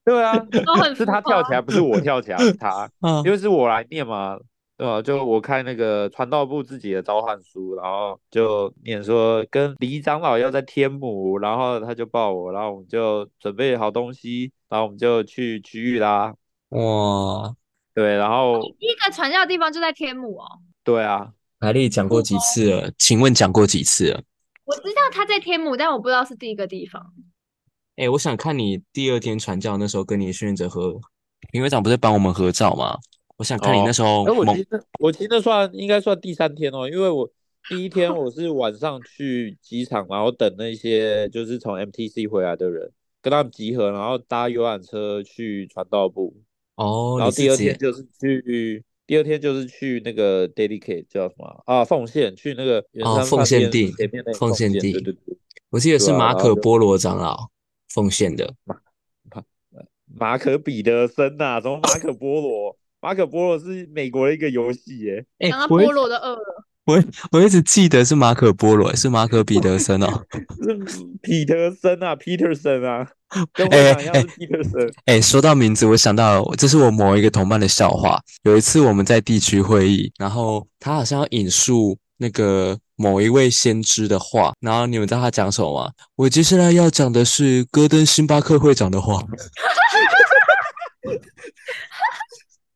[0.03, 4.37] 对啊，都很是他跳起来，不是我跳起来，是他，嗯因为是我来念嘛，
[4.75, 5.01] 对啊？
[5.01, 16.33] 就我看那个传道部自己的召唤书，然后就念说跟李长老要在天母，然后他就抱我，然后我们就准备好东西，然后我们就去区域啦。
[16.69, 17.55] 哇，
[17.93, 20.45] 对，然后第一个传教的地方就在天母哦。
[20.83, 22.91] 对啊，海丽讲过几次了？
[22.97, 24.21] 请问讲过几次了？
[24.65, 27.13] 我知道他在天母，但我不知道是第一个地方。
[27.95, 30.99] 哎、我想看你第二天传教那时候跟你的训练者合，
[31.51, 32.97] 评委长不是帮我们合照吗？
[33.43, 37.29] 我想看你哦那时候哎，我猛其实我其实算应该算第三天哦，因为我
[37.67, 42.89] 第一天我是晚上去机场，然后等那些就是从 MTC 回来的人，
[43.21, 46.33] 跟他们集合，然后搭游览车去传道部，
[46.75, 51.83] 哦，然后第二天就是去，第二天就是去那个 dedicate 叫什么啊？
[51.83, 55.37] 奉献去那个圆哦奉献地前面那奉献，地对对对，
[55.69, 57.49] 我记得是马可波罗长老
[57.89, 58.55] 奉献的。
[60.15, 62.77] 马可彼得森呐、什么马可波罗？
[63.03, 65.25] 马可波罗是美国的一个游戏耶。
[65.39, 70.23] 哎、讲到我菠萝的二了，我我一直记得是马可波罗，是马可彼得森哦。
[70.63, 73.05] 是彼得森啊，Peterson 啊，
[73.51, 74.93] 跟哎会长一样是 Peterson。
[75.03, 78.21] 哎，说到名字，我想到了这是我某一个同伴的笑话。
[78.43, 85.91] 有一次我们在地区会议，然后他好像要引述那个某一位先知的话，然后你们知道他讲什么吗？
[86.15, 89.21] 我接下来要讲的是戈登星巴克会长的话。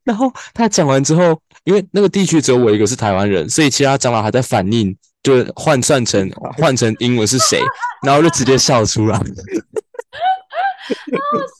[0.08, 7.60] 然后他讲完之后，因为那个地区只有我一个是台湾人，所以其他长老还在反应，就换算成 换成英文是谁，
[8.02, 9.20] 然后就直接笑出来。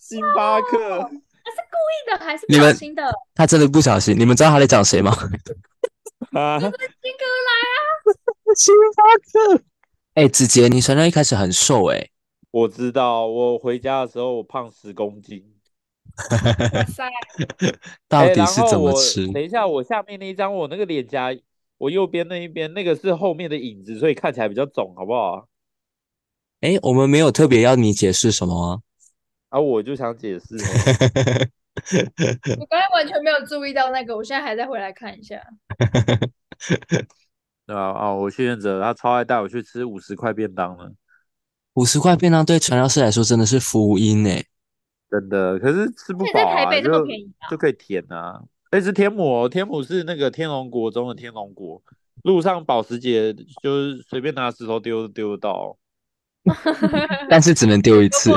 [0.00, 3.12] 星巴克，他是故意的还是不你们小心的？
[3.34, 5.10] 他真的不小心，你们知道他在讲谁吗？
[6.32, 7.76] 啊，金哥来啊！
[8.56, 9.02] 星巴
[9.58, 9.62] 克。
[10.14, 12.08] 哎、子杰，你传教一开始很瘦哎、
[12.50, 15.44] 我知道，我回家的时候我胖十公斤。
[16.72, 17.08] 哇塞，
[18.08, 19.26] 到哎底是怎么吃？
[19.32, 21.28] 等一下，我下面那一张，我那个脸颊，
[21.78, 25.48] 我右边那一边那个是后面的影子，所以看起来比较肿，好不好？
[26.60, 28.80] 哎、我们没有特别要你解释什么啊。
[29.50, 31.48] 啊，我就想解释哦，
[32.58, 35.40] 我刚才完全没有注意到那个，我现在还在回来看一下。
[37.64, 37.92] 对啊？
[37.92, 40.92] 啊，我训练者他超爱带我去吃五十块便当了，
[41.74, 44.44] 五十块便当对传教士来说真的是福音哎、
[45.10, 45.58] 真的。
[45.58, 48.42] 可是吃不饱啊，台北这么就便宜啊就可以填啊。
[48.70, 51.82] 哎，是天母哦，天母是那个天龙国中的天龙国，
[52.22, 55.76] 路上保时捷就是随便拿石头丢都丢得到。
[57.28, 58.32] 但是只能丢一次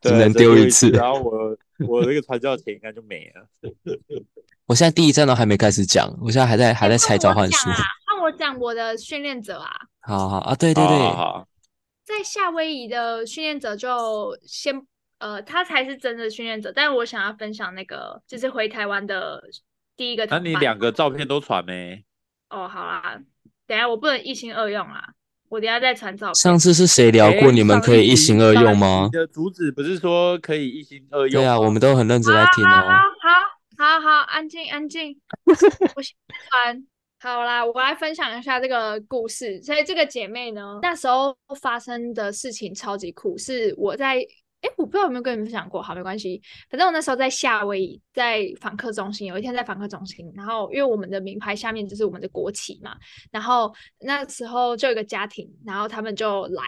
[0.00, 0.90] 只能丢一次。
[0.90, 1.56] 然后我
[1.86, 3.46] 我那个传教钱应该就没了。
[4.66, 7.78] 我现在第一站都还没开始讲，我现在还在还在哎拆召唤术换我。
[7.78, 11.48] 讲我讲我的训练者啊，好好啊，对对好对，好好
[12.04, 14.82] 在夏威夷的训练者就先
[15.18, 19.42] 呃，他才是真的训练者，但我想要分享那个就是回台湾的
[19.96, 20.24] 第一个。
[20.26, 22.04] 那你两个照片都传没？
[22.50, 23.20] 哦，好啦，
[23.66, 25.12] 等下我不能一心二用啦，
[25.48, 26.34] 我等下再传照片。
[26.36, 29.10] 上次是谁聊过你们可以一心二用吗上一？
[29.10, 31.42] 集的主旨不是说可以一心二用？
[31.42, 32.90] 对啊，我们都很认真在听好哦。
[33.76, 36.16] 好好好，安静安静， 我先
[36.50, 36.86] 传。
[37.20, 39.60] 好啦，我来分享一下这个故事。
[39.62, 44.24] 所以这个姐妹呢，那时候发生的事情超级酷，是我在
[44.60, 46.42] 哎，我不知道有没有跟你们分享过，好，没关系。
[46.68, 52.96] 反正我那时候在夏威夷，在访客中心，有一天在访客中心，然后因为我们的名牌下面就是我们的国旗嘛，
[53.30, 56.62] 然后那时候就有一个家庭，然后他们就来，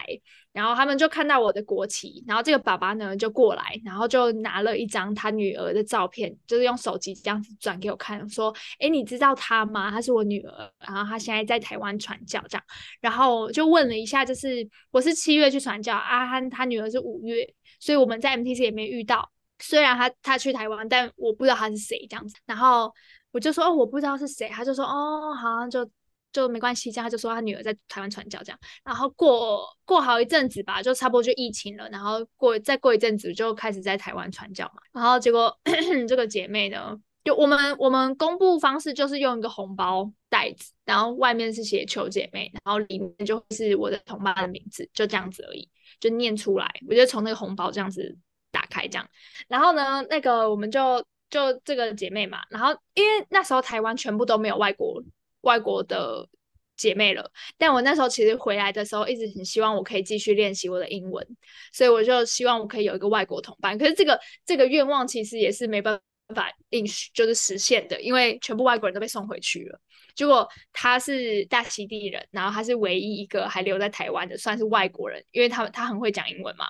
[0.53, 9.91] 然后他们就看到我的国旗，然后这个爸爸呢就过来，然后就拿了一张他女儿的照片，就是用手机这样子转给我看，说：“哎，你知道她吗？
[9.91, 12.63] 她是我女儿，然后她现在在台湾传教这样。”
[13.01, 17.45] 然后就问了一下，就是我是七月去传教，啊，他他女儿是五月，
[17.81, 19.29] 所以我们在 MTC 也没遇到。
[19.59, 22.35] 虽然他他去台湾，但我不知道他是谁这样子。
[22.45, 22.89] 然后
[23.31, 25.87] 我就说哦，我不知道是谁，他就说哦，好像就
[26.33, 28.59] 就没关系，这样他就说他女儿在台湾传教这样。
[28.83, 34.81] 然后过过好一阵子吧，就差不多就疫情了，然后过再过一阵子就开始在台湾传教嘛。
[34.93, 35.55] 然后结果
[36.07, 45.69] 这个姐妹呢，就我们我们公布方式就是用一个红包袋子，然后外面是写求姐妹，然后里面就是我的同伴的名字，就这样子而已，
[46.01, 48.17] 就念出来，我就从那个红包这样子
[48.51, 49.07] 打开这样。
[49.47, 55.01] 然后呢，那个我们就就这个姐妹嘛，然后因为那时候台湾全部都没有外国
[55.41, 56.27] 外国的
[56.75, 61.25] 姐妹了，但我那时候其实回来的时候，一直很希望我可以继续练习我的英文，
[61.71, 63.77] 所以我就希望我可以有一个外国同伴。
[63.77, 69.79] 可是这个这个愿望其实也是没办法法应就是实现的，因为全部外国人都被送回去了。
[70.15, 76.65] 结果他是大溪地人，然后他是唯一一个还留在台湾的，算是外国人，因为他他很会讲英文嘛。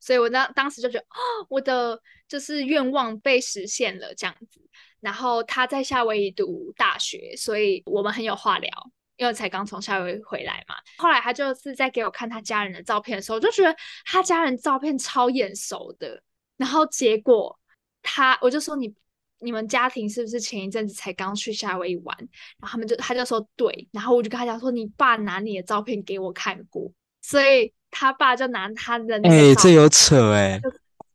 [0.00, 4.60] 所以我当当时就觉得，哦，我的就是愿望被实现了这样子。
[5.00, 8.70] 然后他在夏威夷读大学，所以我们很有话聊，
[9.16, 10.76] 因为才刚从夏威夷回来嘛。
[10.98, 16.22] 后来他就是在给我看他家人的照片的时候，我就觉得他家人照片超眼熟的。
[16.56, 17.56] 然后结果
[18.10, 18.92] 他，我就说你
[19.40, 22.16] 你们家庭是不是前一阵子才刚去夏威夷玩？
[22.58, 26.90] 然后他们就他就说对，然后我就跟他讲说，你爸拿你的照片给我看过，
[27.20, 30.58] 所以他爸就拿他的那哎、这有扯哎、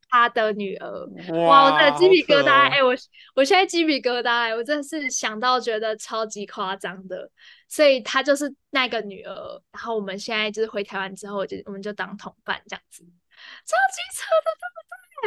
[0.10, 1.10] 他的女儿。
[1.48, 2.70] 哇，我真的鸡皮疙瘩！
[2.70, 2.94] 哎、我
[3.36, 7.30] 我现在鸡皮疙瘩、哎，我真的是想到觉得超级夸张的。
[7.68, 14.73] 所以他就是那个女儿，然后我们现在就是回台湾之后就，我们就当同伴这样子，超级扯的，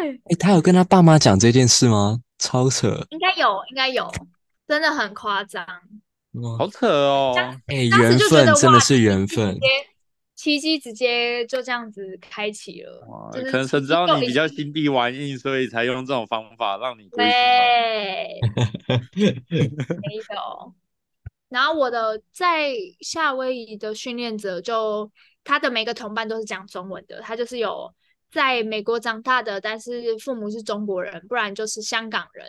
[0.02, 2.20] 哎、他有跟他爸妈讲这件事吗？
[2.38, 3.06] 超扯！
[3.10, 4.10] 应该有，应该有，
[4.68, 5.66] 真的很夸张。
[6.58, 7.34] 好扯哦。
[7.66, 9.58] 哎、缘分真的是缘分
[10.34, 18.40] 奇迹直接就这样子开启了哇，就是可能神知道你比较心地玩硬，所以才用这种方法让你 没
[20.30, 20.74] 有。
[21.48, 25.10] 然后我的在夏威夷的训练者就
[25.42, 27.94] 他的每个同伴都是讲中文的，他就是有
[28.36, 32.46] 在美国长大的，但是父母是中国人，不然就是香港人，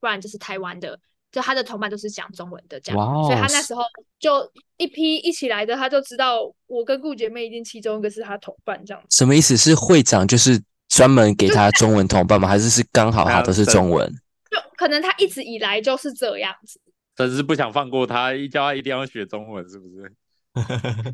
[0.00, 0.98] 不然就是台湾的。
[1.30, 3.82] 就他的同伴都是讲中文的，这样，哇哦所以他那时候
[4.18, 9.00] 就一批一起来的，他就知道我跟顾姐妹一定其中一个是他同伴这样。
[9.10, 9.56] 什么意思？
[9.56, 12.48] 是会长就是专门给他中文同伴吗？
[12.48, 14.12] 还是是刚好他都是中文？
[14.50, 16.80] 就可能他一直以来就是这样子，
[17.14, 20.12] 但是不想放过他，一叫他一定要学中文，是不是？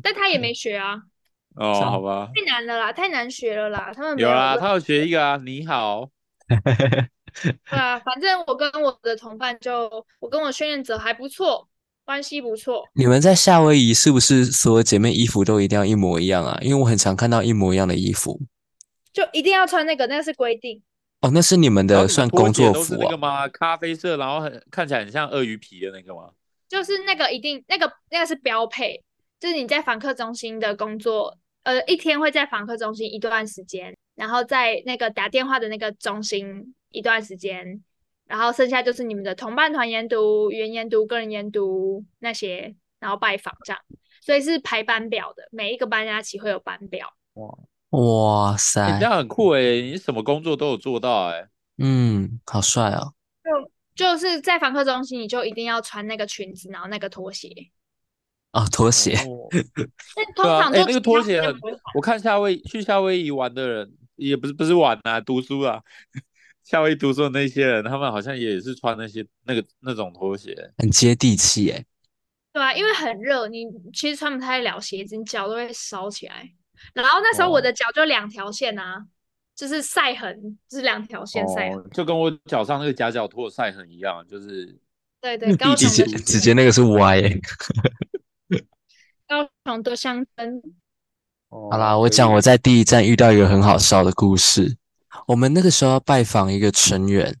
[0.01, 0.99] 但他也没学啊，
[1.57, 6.09] 哦，好吧，太难了啦，太难学了啦，他们有啦，他有学一个啊，你好，
[6.47, 9.89] 对啊，反正我跟我的同伴就，
[10.19, 11.67] 我跟我训练者还不错，
[12.05, 12.87] 关系不错。
[12.93, 16.57] 你们在夏威夷是不是所有姐妹衣服都一定要一模一样啊？
[16.61, 18.39] 因为我很常看到一模一样的衣服。
[19.11, 20.81] 就一定要穿那个，那个是规定。
[21.21, 23.17] 哦，那是你们的算工作服啊那个？
[23.17, 23.47] 吗？
[23.47, 26.29] 咖啡色，然后很看起来很像鳄鱼皮的那个吗？
[26.69, 29.03] 就是那个一定那个那个是标配，
[29.39, 31.35] 就是你在访客中心的工作，
[31.67, 37.83] 呃，一天会在访客中心一段时间，然后在那个打电话的那个中心一段时间，
[38.25, 43.81] 然后剩下就是你们的同伴团研读、原研读、个人研读那些，然后拜访这样，
[44.21, 47.13] 所以是排班表的，每一个班加起会有班表。
[47.33, 47.57] 哇
[47.89, 51.49] 哇塞你这，样很酷诶，你什么工作都有做到诶。
[51.79, 53.13] 嗯，好帅哦！
[53.93, 57.49] 就就是在访客中心，你就一定要穿那个裙子，然后那个拖鞋。
[58.57, 59.15] 哦，拖鞋，
[60.35, 61.55] 对啊，哎、那个拖鞋很，
[61.93, 65.79] 我看夏威去夏威夷玩的人，也不是不是玩啊，读书啊，
[66.63, 70.55] 夏威夷读书的那些人，他们好像也是穿那些那个那种拖鞋。
[70.79, 71.85] 很接地气诶。
[72.51, 76.49] 对啊，因为很热，你其实穿不太了鞋子，你脚都会烧起来。
[76.95, 79.05] 然后那时候我哦的脚就两条线啊，
[79.55, 81.77] 就是晒痕，就是两条线晒痕。
[81.77, 84.75] 哦，就跟我脚上那个夹脚拖的晒痕一样，就是
[85.21, 87.39] 对对，高直接直接那个是歪诶。
[89.27, 90.61] 高雄的香灯，
[91.49, 94.77] 好啦，哦我讲我在第一站遇到一个很好笑的故事。
[95.27, 97.35] 我们那个时候要拜访一个成员，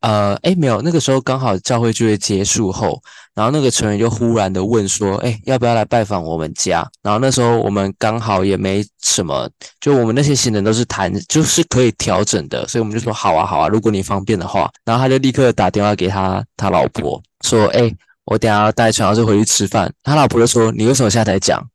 [0.00, 3.02] 呃，诶，没有，那个时候刚好教会聚会结束后，
[3.34, 6.88] 然后那个成员就忽然的问说，诶，要不要来拜访我们家？
[7.02, 14.70] 然后那时候我们刚好也没什么，就我们那些行人都是谈，就是可以调整的，所以我们就说好啊，好啊，如果你方便的话。
[14.84, 17.92] 然后他就立刻打电话给他他老婆说，诶，
[18.24, 19.92] 我等下要带传教士回去吃饭。
[20.02, 21.68] 他老婆就说，你为什么现在才讲？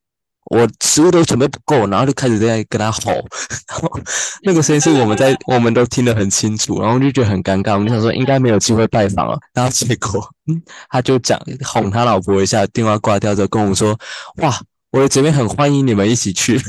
[0.50, 4.00] 我食物都准备不够，然后就开始在跟他吼，然后
[4.44, 14.00] 那个声音是我们在 我们都听得很清楚，然后就觉得很尴尬，我们就想说应该没有机会拜访了，然后结果，嗯，他就讲哄他老婆一下，电话挂掉之后跟我们说，
[14.38, 14.58] 哇，
[14.92, 16.66] 我的姐妹很欢迎你们一起去， 殊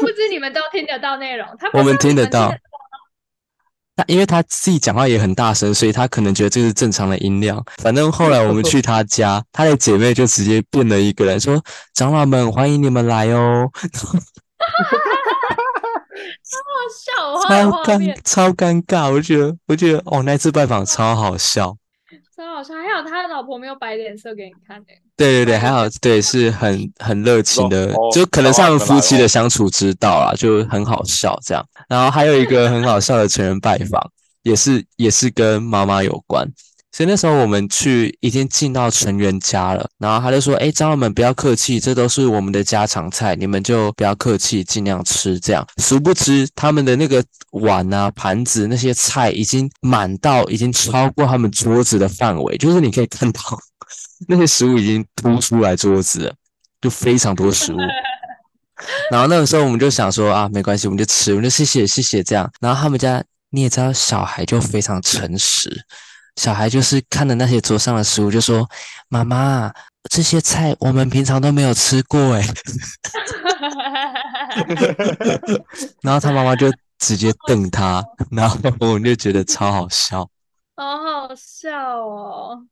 [0.00, 2.50] 不知你们都听得到内容，我们听得到。
[4.02, 7.64] 他因为他自己讲话也很大声，所以他可能觉得这是正常的音量。
[7.78, 11.62] 反正后来我们去他家，他的姐妹就直接变了一个人，说
[11.94, 15.86] ：“长老们，欢迎你们来哦。”哈哈哈，
[16.50, 21.76] 超好有超尴，超尴尬，我觉得我觉得哦，那次拜访超好笑。
[22.36, 22.74] 超好笑。
[23.04, 31.64] 他老婆没有摆脸色给你看欸的、对对对，还好，对，是很很热情的哦，就可能是他们夫妻哦的相处之道啦，就很好笑这样。
[31.88, 34.00] 然后还有一个很好笑的成人拜访，
[34.42, 36.46] 也是也是跟妈妈有关。
[36.92, 53.40] 所以那时候我们去已经进到成员家了，然后他就说：“哎，长老们不要客气，这都是我们的家常菜，你们就不要客气，尽量吃。”这样，殊不知他们的那个碗啊、盘子那些菜已经满到已经超过他们桌子的范围，就是你可以看到
[54.28, 56.34] 那些食物已经凸出来桌子了，
[56.82, 57.78] 就非常多食物。
[59.10, 62.50] 然后那个时候我们就想说啊，没关系，我们就吃，我们就谢谢谢谢这样。
[62.60, 65.70] 然后他们家你也知道，小孩就非常诚实，
[66.36, 68.68] 小孩就是看着那些桌上的食物就说
[69.08, 69.72] ：“妈妈，
[70.10, 72.42] 这些菜我们平常都没有吃过诶。
[76.02, 80.28] ”然后他妈妈就直接瞪他，然后我们就觉得超好笑。
[80.74, 82.66] 好好笑哦！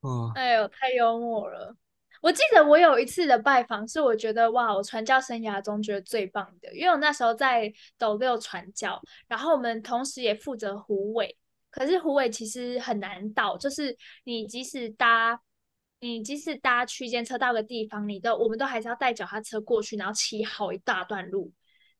[0.00, 1.74] 哦，哎呦，太幽默了。
[2.20, 11.36] 我记得我有一次的拜访，是我觉得哇，我传教生涯中觉得最棒的，因为我那时候在斗六传教，然后我们同时也负责虎尾，
[11.72, 15.40] 可是虎尾其实很难到，就是你即使搭，
[15.98, 21.50] 你即使搭区间车到个地方，你都我们都还是要带脚踏车过去，然后骑好一大段路。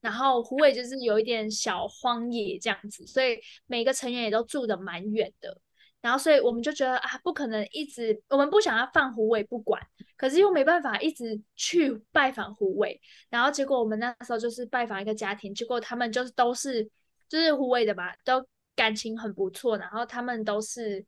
[0.01, 5.59] 然后虎尾就是有一点小荒野这样子，所以每个成员也都住的蛮远的。
[6.01, 9.81] 然后，所以我们就觉得啊，不可能一直，我们不想要放虎尾不管，
[10.17, 13.01] 可是又没办法一直去拜访虎尾。
[13.31, 16.83] 然后结果我们那时候就是拜访一个家庭，结果他们就是都是
[17.29, 18.45] 就是虎尾的吧，都
[18.75, 21.05] 感情很不错，然后他们都是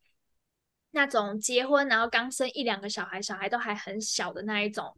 [0.90, 4.96] 那种结婚然后刚生一两个小孩，小孩都还很小的那一种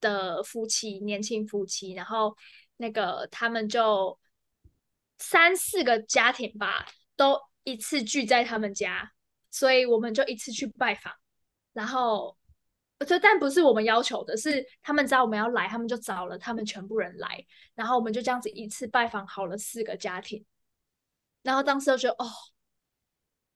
[0.00, 2.36] 的夫妻，年轻夫妻，然后
[2.76, 4.18] 那个他们就
[5.18, 9.12] 三四个家庭吧，都一次聚在他们家，
[9.50, 11.12] 所以我们就一次去拜访，
[11.72, 12.36] 然后。
[13.04, 20.44] 就但不是我们要求的，是他们知道我们要来，他们就找了他们全部人来，然后我们就这样子一次拜访好了四个家庭，
[21.42, 22.26] 然后当时就觉得哦，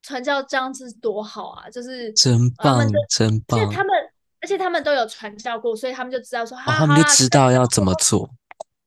[0.03, 3.61] 传教这样子多好啊，就是真棒真棒！
[3.61, 3.95] 而且他们
[4.41, 8.28] 而且他们都有传教过，所以他们就知道说，哦，他们就知道要怎么做。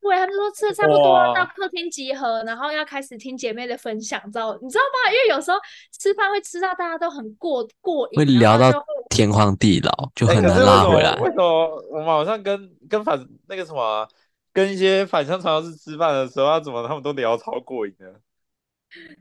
[0.02, 5.12] 对，他们说吃的差不多了，到客厅集合，然后要开始听姐妹的分享，知道你知道吗？
[5.12, 5.58] 因为有时候
[6.00, 8.72] 吃饭会吃到大家都很过过瘾，会聊到
[9.10, 11.14] 天荒地老，就哎很难拉回来。
[11.18, 14.08] 为什么我们好像跟跟反那个什么啊、
[14.52, 18.20] 跟一些返乡传教士吃饭的时候，他怎么他们都聊超过瘾的？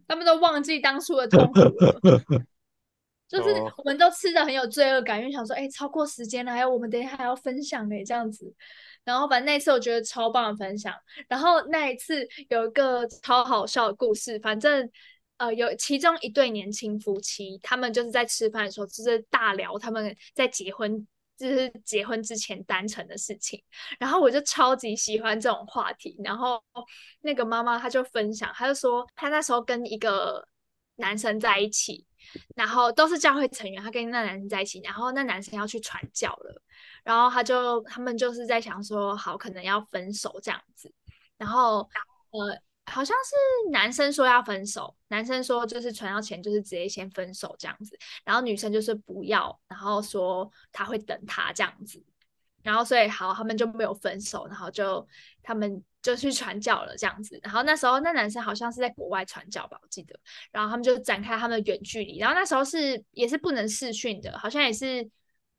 [0.07, 2.01] 他们都忘记当初的痛苦了。
[3.29, 8.51] 就是哦我们都吃的很有罪恶感，因为想说，哎、超过时间了，还有我们等一下还要分享呢，这样子。
[9.05, 10.95] 然后反正那一次我觉得超棒的分享，
[11.29, 14.91] 然后那一次有一个超好笑的故事，反正
[15.37, 21.07] 呃有其中一对年轻夫妻，他们就是在吃饭的时候就是大聊他们在结婚。
[21.39, 23.63] 就是结婚之前单程的事情，
[23.99, 26.17] 然后我就超级喜欢这种话题。
[26.25, 26.63] 然后
[27.21, 30.47] 那个妈妈她就分享，她就说她那时候跟一个
[30.97, 32.05] 男生在一起，
[32.57, 36.63] 然后都是教会成员，她跟那男生在一起，然后那男生要去传教了，
[37.05, 40.93] 然后他就他们就是在想说，好，可能要分手这样子，
[41.37, 41.89] 然后
[42.31, 52.03] 呃，好像是男生说要分手，男生说就是传教前就是直接先分手这样子，然后女生就是不要，然后说他会等他这样子，
[52.63, 55.07] 然后所以好，他们就没有分手，然后就
[55.43, 57.39] 他们就去传教了这样子。
[57.43, 60.19] 然后那时候那男生好像是在国外传教吧，我记得。
[60.51, 62.19] 然后他们就展开他们的远距离。
[62.19, 65.09] 然后那时候是也是不能视讯的，好像也是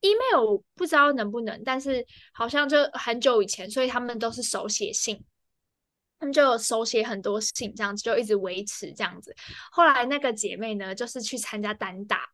[0.01, 5.23] email 不知道能不能，但是好像就很久以前，所以他们都是手写信。
[6.19, 9.33] 他们就手写很多信，这样子就一直维持这样子。
[9.71, 12.29] 后来那个姐妹呢，就是去参加单打，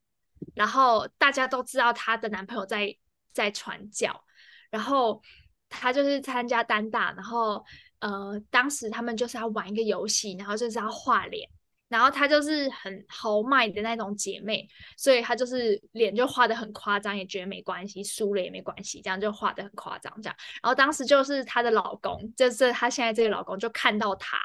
[0.55, 2.95] 然后大家都知道她的男朋友在
[3.31, 4.23] 在传教，
[4.71, 5.21] 然后
[5.69, 7.63] 她就是参加单打，然后
[7.99, 11.47] 呃，当时他们就是要玩一个游戏，然后就是要画脸，
[11.95, 14.67] 然后她就是很豪迈的那种姐妹，
[14.97, 20.35] 所以她就是脸就画的很夸张，也觉得没关系，输了也没关系，这样就画的很夸张这样。
[20.61, 24.37] 然后当时就是她的老公，就是她现在这个老公就看到她，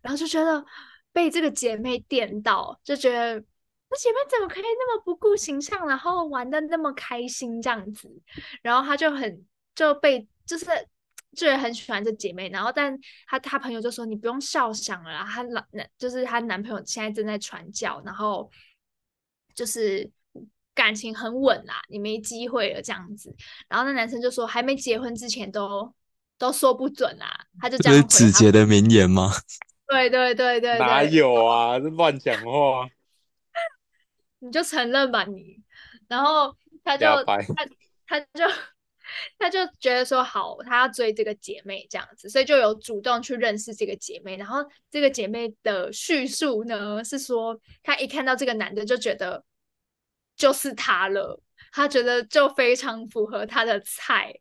[0.00, 0.64] 然后就觉得
[1.12, 3.44] 被这个姐妹电到，就觉得。
[3.92, 8.08] 这姐妹怎么可以那么不顾形象，然后玩的那么开心这样子？
[8.62, 10.66] 然后她就很就被就是
[11.36, 18.50] 就是很喜欢这姐妹，然后但她她朋友就说你不用笑想了啦，她老男就是她男朋友现在正在传教，然后
[19.54, 20.10] 就是
[20.74, 23.34] 感情很稳啦，你没机会了这样子。
[23.68, 25.92] 然后那男生就说还没结婚之前都
[26.38, 29.30] 都说不准啦，他就这这是子杰的名言吗？
[29.86, 31.78] 对对对对哪，有啊？
[31.78, 32.88] 这乱讲话，
[34.38, 35.60] 你就承认吧你。
[36.06, 37.44] 然后他就他
[38.06, 38.44] 他就
[39.38, 44.36] 他就觉得说好，他要追这个姐妹这样子，所以就有主动去认识这个姐妹。
[44.36, 49.44] 然后这个姐妹的叙述呢是说，她一看到这个男的就觉得
[50.36, 51.40] 就是他了，
[51.72, 54.32] 她觉得就非常符合她的菜。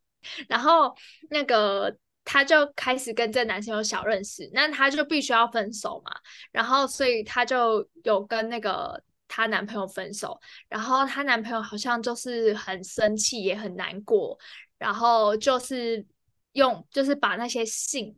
[0.48, 0.96] 然后
[1.30, 1.96] 那个
[2.26, 6.12] 她就开始跟这男生有小认识，那她就必须要分手嘛。
[6.52, 14.38] 然后所以她就有跟那个她男朋友分手，然后她男朋友好像就是很生气，也很难过，
[14.78, 16.06] 然后就是
[16.52, 18.14] 用就是把那些信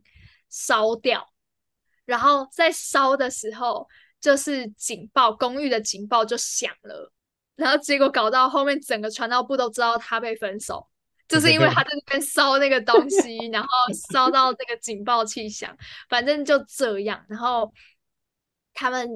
[0.48, 1.32] 烧掉，
[2.04, 3.86] 然后在烧的时候，
[4.20, 7.12] 就是警报，公寓的警报就响了，
[7.54, 10.88] 然后结果搞到后面整个传道部都知道他被分手。
[11.28, 13.68] 就是因为他在那边烧那个东西，然后
[14.10, 15.74] 烧到那个警报器响，
[16.10, 17.24] 反正就这样。
[17.26, 17.72] 然后
[18.74, 19.08] 他们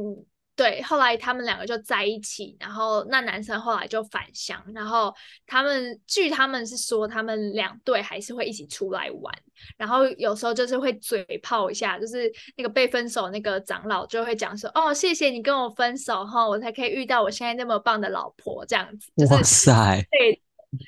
[0.57, 5.15] 对后来他们两个就在一起，然后那男生后来就返乡，然后
[5.47, 9.35] 他们据他们是说，他们两队还是会一起出来玩，
[9.77, 20.43] 然后有时候就是会嘴炮一下，就是那个被分手那个长老就会讲说：“哦，谢谢你跟我分手哈，我才可以遇到我现在那么棒的老婆。”这样子，就是哇塞，对，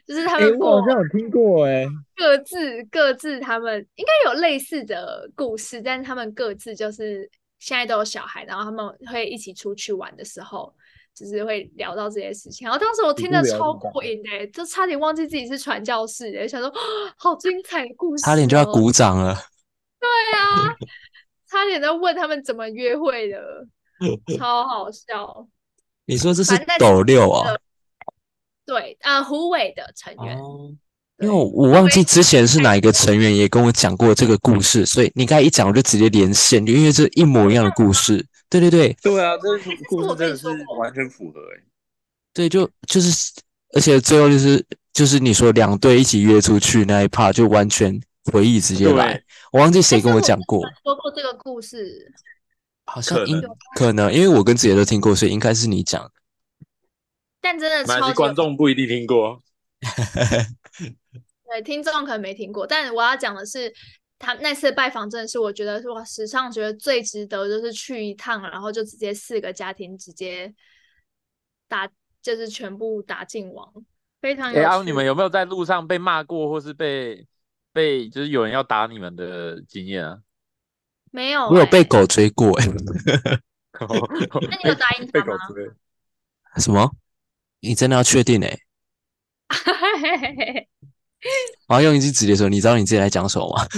[0.06, 1.84] 就是他哎、们好像有听过哎、
[2.16, 10.74] 各自各自，他们应该有类似的故事，但是他们各自就是现在都有小孩，然后他们会一起出去玩的时候，
[11.14, 12.64] 就是会聊到这些事情。
[12.64, 16.72] 然后当时我听得超过瘾的欸，就差点忘记自己是传教士的，想说
[17.18, 19.34] 好精彩的故事、哦，差点就要鼓掌了。
[19.98, 20.76] 对啊，
[21.48, 23.66] 差点在问他们怎么约会的，
[24.38, 25.48] 超好笑。
[26.04, 27.54] 你说这是斗六啊？
[28.64, 30.38] 对，呃，虎尾的成员。
[30.38, 30.70] 哦，
[31.20, 38.24] 因为我我忘记之前是哪一个成员也跟我讲过这个故事，所以你刚才一讲我就直接连线，因为这一模一样的故事。
[38.48, 39.58] 对对对对啊，这个
[39.88, 40.46] 故事真的是
[40.78, 41.60] 完全符合哎、
[42.32, 43.32] 对，就就是，
[43.74, 48.00] 而且最后就是就是你说两队一起约出去那一 part 就完全
[48.32, 49.20] 回忆直接来。
[49.52, 52.12] 我忘记谁跟我哎讲过，说过这个故事，
[52.86, 56.10] 好像应可能可能因为我跟子杰都听过，所以应该是你讲的。
[57.40, 59.42] 但真的超级观众不一定听过。
[61.50, 62.66] 对听众可能没听过。
[62.66, 63.72] 但我要讲的是，
[64.18, 70.52] 他那次拜访真的是我觉得哇，史上觉得最值得，就是去一趟，然后就直接四个家庭直接
[71.68, 71.88] 打，
[72.20, 73.72] 就是全部打进网，
[74.20, 74.68] 非常有哎、趣。
[74.68, 77.26] 啊，你们有没有在路上被骂过，或是被
[77.72, 80.18] 被就是有人要打你们的经验啊？
[81.10, 81.54] 没有、欸？
[81.54, 82.66] 我有被狗追过哎、
[83.80, 85.38] 那你有答应被他吗？
[85.48, 85.70] 狗追？
[86.56, 86.94] 什么？
[87.60, 88.58] 你真的要确定哎、
[91.68, 93.66] 我要用一句直接说，你知道你自己在讲什么吗？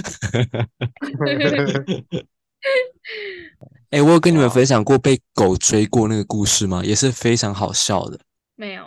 [3.91, 6.85] 哎、我有跟你们哇分享过被狗追过那个故事吗？
[6.85, 8.21] 也是非常好笑的。
[8.55, 8.85] 没有。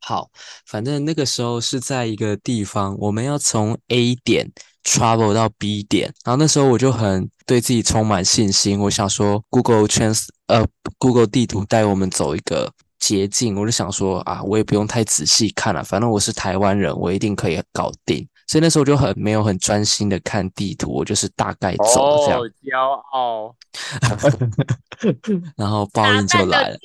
[0.00, 0.30] 好，
[0.66, 4.50] 反正那个时候是在一个地方，我们要从 A 点
[4.82, 10.66] travel 到 B 点，然后那时候我就很对自己充满信心，我想说 Google Trans 呃
[10.98, 18.24] Google 地图带我们走一个捷径，我就想说啊，我也不用太仔细看了，反正我是台湾人，我一定可以搞定。
[18.46, 22.76] 所以那时候我就很没有很专心的看地图，我就是大概走这样，哦，骄
[23.12, 23.54] 傲，
[25.56, 26.76] 然后报应就来了。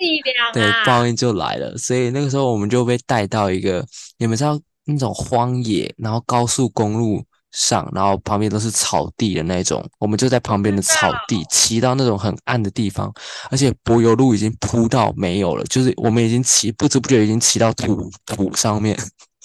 [0.53, 0.86] 对，啊！
[0.86, 1.76] 报应就来了。
[1.76, 3.84] 所以那个时候我们就被带到一个，
[4.20, 7.24] 你们知道那种荒野，然后高速公路
[7.56, 13.12] 上，然后旁边都是草地的那种，我们就在旁边的草地骑到那种很暗的地方，
[13.49, 18.95] 而且柏油路已经铺到没有了，就是我们已经骑不知不觉已经骑到土土上面。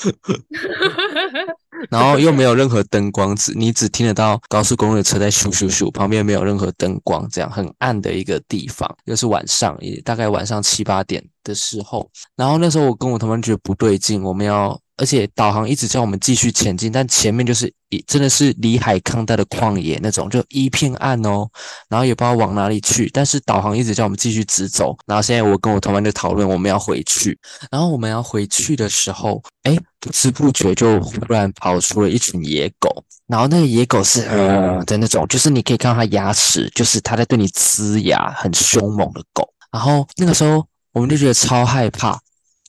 [1.91, 12.11] 然后又没有任何灯光，只你只听得到高速公路的车在咻咻咻，旁边没有任何灯光，这样很暗的一个地方，又是晚上，也大概晚上七八点的时候。
[12.35, 21.49] 然后那时候我跟我同伴觉得不对劲，我们要，而且导航一直叫我们继续前进，但前面就是一真的是离海康带的旷野那种，就一片暗哦，
[21.89, 24.95] 然后也不知道往哪里去，但是导航一直叫我们继续直走。
[25.07, 27.39] 然后现在我跟我同伴就讨论我们要回去，
[27.71, 39.49] 然后我们要回去的时候，哎，不知不觉就忽然跑出了一群野狗，然后那个野狗是呃的那种，就是你可以看到它牙齿，就是它在对你呲牙，很凶猛的狗。
[39.73, 42.21] 然后那个时候我们就觉得超害怕，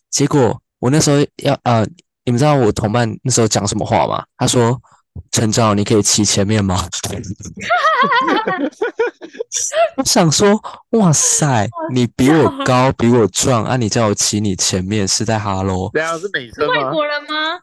[0.10, 1.86] 结果我那时候要呃，
[2.24, 4.24] 你们知道我同伴那时候讲什么话吗？
[4.38, 4.80] 他说
[5.32, 6.88] ：“陈照，你可以骑前面吗？”
[9.98, 10.62] 我想说，
[10.92, 13.76] 哇塞，你比我高，比我壮啊！
[13.76, 15.90] 你叫我骑你前面是在哈喽？
[15.94, 16.74] 对啊是美声吗？
[16.76, 17.60] 外国人吗？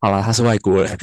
[0.00, 0.98] 好啦，他是外国人，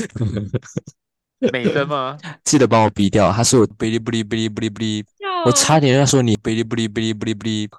[1.54, 2.18] 美声吗？
[2.43, 3.32] 记得帮我逼掉。
[3.32, 5.06] 他说我哔哩哔哩哔哩哔哩哔哩，
[5.45, 7.70] 我差点要说你哔哩哔哩哔哩哔哩哔哩。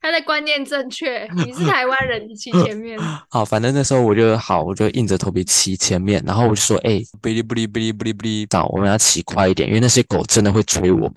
[0.00, 2.98] 他的观念正确，你是台湾人，你骑前面。
[3.28, 11.14] 好，反正那时候我就好，我就硬着头皮骑前面，然后我就说，哎、哔哩哔哩哔哩哔哩哔哩，长，我们要骑快一点，因为那些狗真的会追我们，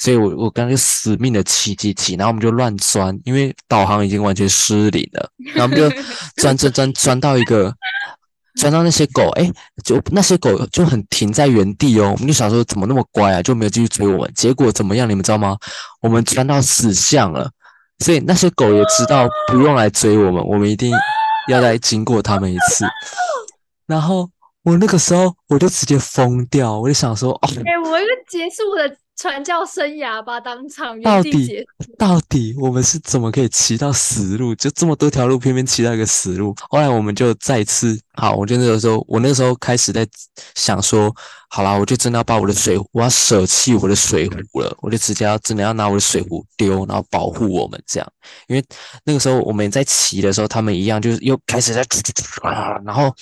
[0.00, 5.88] 所以我我刚刚就死命的骑骑骑，然后我们就乱钻，因为导航已经完全失灵了，然后我们就
[6.42, 7.72] 钻钻钻钻到一个。
[8.56, 9.50] 钻到那些狗，哎，
[9.82, 14.32] 就那些狗就很停在原地哦，我们就想说怎么那么乖啊，就没有继续追我们。
[14.32, 15.56] 结果怎么样，你们知道吗？
[16.00, 17.50] 我们钻到死巷了，
[18.04, 20.92] 所以那些狗也知道不用来追我们，我们一定
[21.48, 22.84] 要再经过他们一次。
[23.86, 24.28] 然后
[24.62, 34.54] 我那个时候我就直接疯掉，我就想说，哦，哎、我一个结束我的传教生涯吧，当场到底到底我们是怎么可以骑到死路？
[34.54, 36.54] 就这么多条路，偏偏骑到一个死路。
[36.68, 40.06] 后来我们就再次好，我就那个时候，我那时候开始在
[40.54, 41.14] 想说，
[41.48, 48.12] 好啦，我就真的要把我的水，我要舍弃我的水壶了，我就直接要真的要拿我的水壶丢，然后保护我们这样。
[48.48, 48.64] 因为
[49.04, 51.82] 那个时候我们在骑的时候，他们一样就是又开始在
[52.42, 53.14] 啊，然后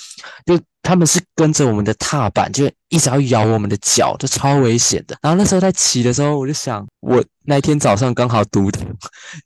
[0.46, 5.16] 就他们是跟着我们的踏板，就一直要咬我们的脚，就超危险的。
[5.22, 8.80] 然后那时候在骑的时候，我就想，我那天早上刚好读的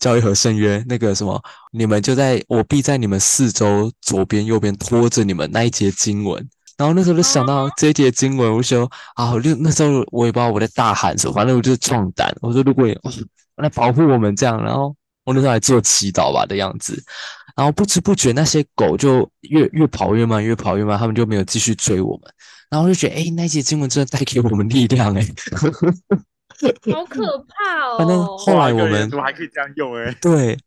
[0.00, 1.40] 教育和圣约那个什么，
[1.72, 6.48] 你们就在我必在你们四周左边右边拖着你们那一节经文。
[6.78, 8.84] 然后那时候就想到这一节经文，我就
[9.14, 13.12] 啊，我就那时候我也不知道我在大喊什么，反正我就是壮胆，我说如果哦
[13.56, 17.02] 来保护我们这样，然后我那时候还做祈祷吧的样子，
[17.56, 22.30] 然后不知不觉那些狗就越越跑越慢，越跑越慢，他们就没有继续追我们。
[22.68, 25.26] 然后就觉得，哎，那些经文真的带给我们力量，哎，
[26.92, 27.98] 好可怕哦！
[27.98, 30.58] 反正后来我们还可以这样用哎、对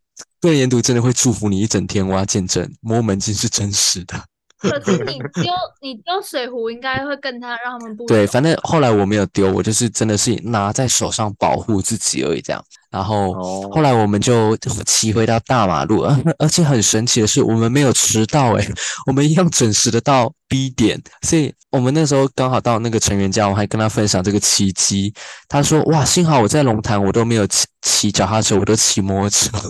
[0.41, 2.07] 个人研读真的会祝福你一整天。
[2.07, 4.19] 我要见证摸门禁是真实的。
[4.57, 12.63] 可是你丢你丢水壶，应该会跟他让他们不对，反正后来我没有丢，我就是真的是拿在手上保护自己而已，这样。
[12.91, 18.67] 然后哦后来我们就骑回到大马路，而 而且很神奇的是，我们没有迟到，诶，
[19.05, 25.13] 我们一样准时的到 B 点，所以我们那时候刚好到那个成员家，我还跟他分享这个奇迹。
[25.47, 29.49] 他说：“哇，幸好我在龙潭，我都没有骑骑脚踏车，我都骑摩托车。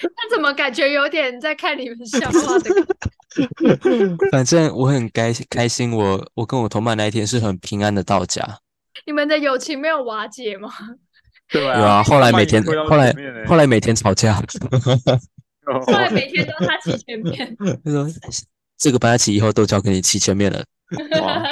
[0.00, 4.16] 那怎么感觉有点在看你们笑话的感觉？
[4.32, 8.42] 反正我很开开心，我我跟我同伴那一天是很平安的到家。
[9.06, 10.70] 你们的友情没有瓦解吗？
[11.50, 13.14] 对有啊，后来每天后来
[13.46, 14.40] 后来每天吵架。
[15.86, 18.06] ”后来每天都他骑前面，他说
[18.76, 20.62] ：“这个班旗以后都交给你骑前面了。
[21.22, 21.42] 哇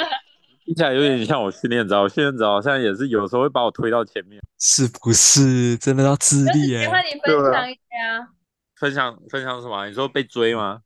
[0.65, 6.83] 听起来有点像我训练者，我训练者好像也是有时候会把我推到前面，”是不是真的要自就是立耶？
[6.83, 8.29] 喜欢你分享一下
[8.75, 9.87] 分享分享什么啊？
[9.87, 10.81] 你说被追吗？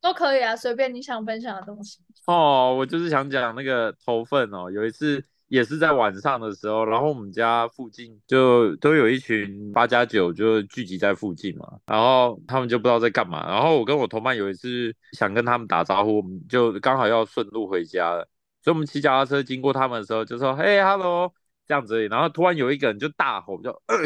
[0.00, 1.98] 都可以啊，随便你想分享的东西。
[2.26, 18.26] 哦，我就是想讲那个头份哦，有一次也是在晚上的时候，然后我们家附近就都有一群八加九就聚集在附近嘛，然后他们就不知道在干嘛，然后我跟我同伴有一次想跟他们打招呼，我们就刚好要顺路回家了，
[18.64, 21.30] 所以我们骑脚踏车经过他们的时候就说嘿，hello。
[21.72, 23.96] 这样子，然后突然有一个人就大吼，就哎、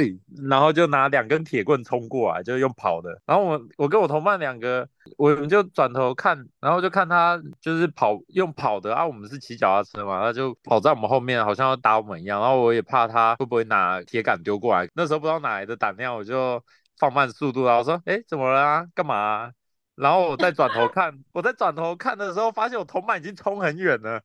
[0.48, 3.20] 然后就拿两根铁棍冲过来，就用跑的。
[3.26, 4.88] 然后我我跟我同伴两个，
[5.18, 12.40] 我们就转头看，然后就看他就是跑用跑的啊，我们是骑脚踏车嘛，他就跑在我们后面，好像要打我们一样。
[12.40, 16.62] 然后我也怕他会不会拿铁杆丢过来，那时候不知道哪来的胆量，我就
[17.00, 18.86] 放慢速度，然后说，哎，怎么了啊？
[18.94, 19.50] 干嘛啊、
[19.96, 24.22] 然后我再转头看，我在转头看的时候，发现我同伴已经冲很远了，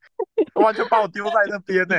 [0.56, 1.96] 完全把我丢在那边呢、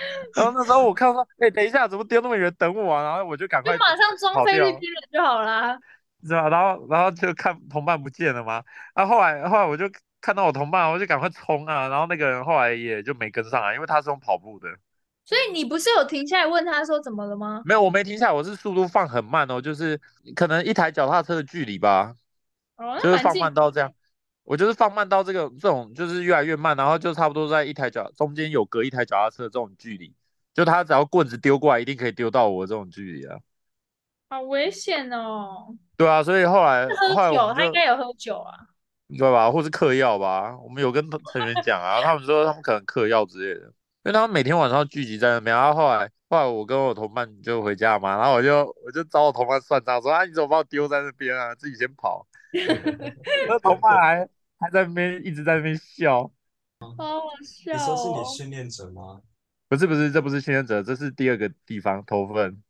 [0.34, 2.52] 然后那时候我看到说，哎、等一下，怎么丢那么远？
[2.58, 3.02] 等我啊！
[3.02, 5.78] 然后我就赶快就马上装菲律宾人就好啦。
[6.22, 6.48] 是吧？
[6.48, 8.62] 然后然后就看同伴不见了嘛。
[8.94, 9.90] 然后后来后来我就
[10.20, 11.88] 看到我同伴，我就赶快冲啊。
[11.88, 14.68] 然后那个人后来也就没跟上来，因为他是用跑步的。
[15.24, 17.62] 所以你不是有停下来问他说怎么了吗？
[17.64, 20.00] 没有，我没停下来，我是速度放很慢哦，就是
[20.34, 22.14] 可能一台脚踏车的距离吧，
[22.76, 23.92] 哦，就是放慢到这样。
[24.50, 30.12] 我就是放慢到这个这种，就是越来越慢，然后就差不多在一台脚中间有隔一台脚踏车的这种距离，
[30.52, 33.38] 就他只要棍子丢过来，一定可以丢到我这种距离啊。
[34.28, 35.72] 好危险哦！
[35.96, 38.52] 对啊，所以后来喝酒，后来我他应该有喝酒啊。
[39.16, 39.48] 对吧？
[39.48, 43.72] 或是嗑药吧，我们有跟成员讲啊，他们说他们可能嗑药之类的，因
[44.06, 45.54] 为他们每天晚上聚集在那边。
[45.54, 52.26] 然后后来后来我跟我同伴就回家嘛，然后我就我就找我同伴算账，说啊你怎么把我丢在那边啊，自己先跑。
[53.46, 54.28] 那同伴还
[54.60, 56.30] 还在那边一直在那边笑，
[56.78, 58.24] 好好笑哦！
[58.24, 59.22] 训练者吗？
[59.68, 62.62] 不是不是，这不是训练者，这是第二个地方头份。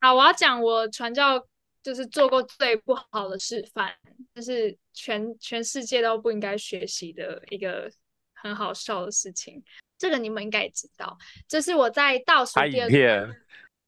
[0.00, 1.42] 好，我要讲我传教
[1.82, 3.94] 就是做过最不好的示范，
[4.34, 7.90] 就是全全世界都不应该学习的一个
[8.34, 9.62] 很好笑的事情。
[9.98, 11.16] 这个你们应该也知道，
[11.46, 13.26] 这是我在倒数拍第二片，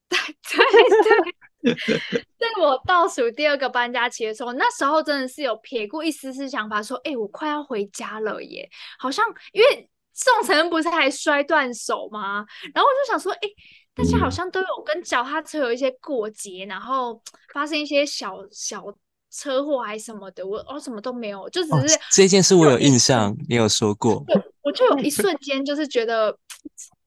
[0.09, 0.19] 对
[0.57, 1.35] 对，
[2.39, 12.45] 在我倒数第二个搬家期的时候，那时候真的是有撇过一丝丝想法，说：“哎、我快要回家了耶！”好像因为宋承恩不是还摔断手吗？
[12.75, 13.49] 然后我就想说：“哎、
[13.95, 17.21] 大家好像都有跟脚踏车有一些过节，然后
[17.53, 18.85] 发生一些小小
[19.31, 24.25] 车祸还什么的，我我什么都没有，就只哦是、，这件事我有印象，你有说过。
[24.63, 26.37] 我就有一瞬间就是觉得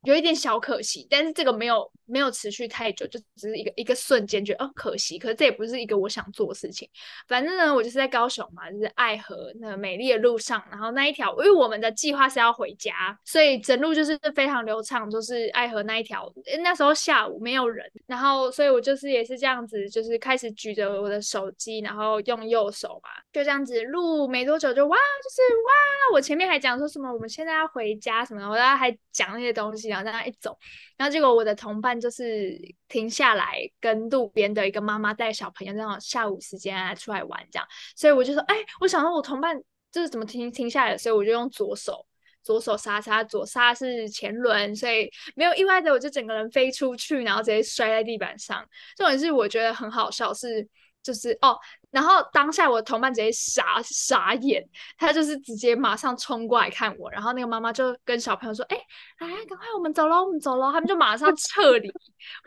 [0.03, 6.89] 有一点小可惜，但是这个没有没有持续太久，就只是一个一个瞬间觉得哦可惜，可是这也不是一个我想做的事情。
[7.27, 16.31] 反正呢，我就是在高雄嘛，就是爱河那美丽的路上，然后那一条，因为我们的计划是要回家，所以整路就是非常流畅，就是爱河那一条。
[16.63, 25.73] 那时候下午没有人，然后所以我就是也是这样子，就是开始举着我的手机，然后用右手嘛，就这样子录没多久就哇，就是哇，
[26.13, 30.57] 我前面还讲说什么我们现在要回家什么的，我还讲那些东西，然后在那一走，
[30.97, 39.55] 然后结果我的同伴就是停下来跟路边的一个妈妈带小朋友那种下午时间啊出来玩这样，所以我就说，哎，我想到我同伴
[39.91, 42.05] 就是怎么停停下来的，所以我就用左手。
[42.43, 48.67] 左手刹刹，左刹是前轮，所以没有意外的，我就整个人飞出去，然后直接摔在地板上。
[48.97, 50.67] 重点是我觉得很好笑是，
[51.03, 51.55] 就是哦，
[51.91, 54.65] 然后当下我的同伴直接傻傻眼，
[54.97, 58.77] 他就是直接马上冲过来看我，然后那个妈妈就跟小朋友说：“哎、
[59.19, 61.91] 来，赶快我们走喽，我们走喽！”他们就马上撤离，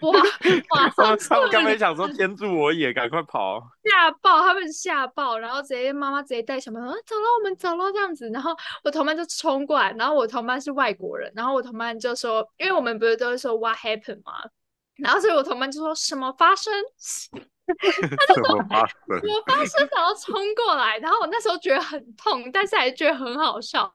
[0.00, 0.12] 哇，
[0.70, 3.60] 马 他们他上撤们根本，想说天助我也，赶快跑。
[3.84, 14.32] 吓爆，他们吓爆，然后直接妈妈直接带小朋友说：“啊走喽，我们走喽！”这样子，然后我同伴就冲过来，然后我同伴是外国人，然后我同伴就说：“因为我们不是都是说 What happened 吗？”
[14.96, 16.72] 然后所以我同伴就说什么发生？
[17.66, 18.56] 他就说？
[18.56, 18.62] 我
[19.46, 23.90] 发生， 然后冲过来，然后我那时候觉得很痛，但是还觉得很好笑，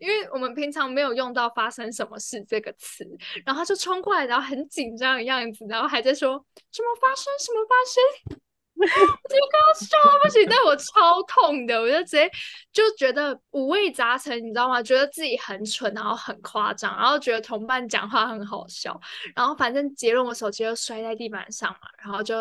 [0.00, 3.04] 因为我们平常没有用到“发生什么事”这个词，
[3.44, 8.38] 然后他就冲过来，然后很紧张的样子，然后还在说什么发生什么发生，
[8.80, 12.30] 我就快要笑到不行，但我超痛的，我就直接
[12.72, 14.82] 就觉得五味杂陈，你知道吗？
[14.82, 18.98] 觉得自己很蠢，然后很夸张，然后觉得同伴讲话很好笑，
[19.36, 22.36] 然后反正结论我手机就摔在地板上嘛，然后就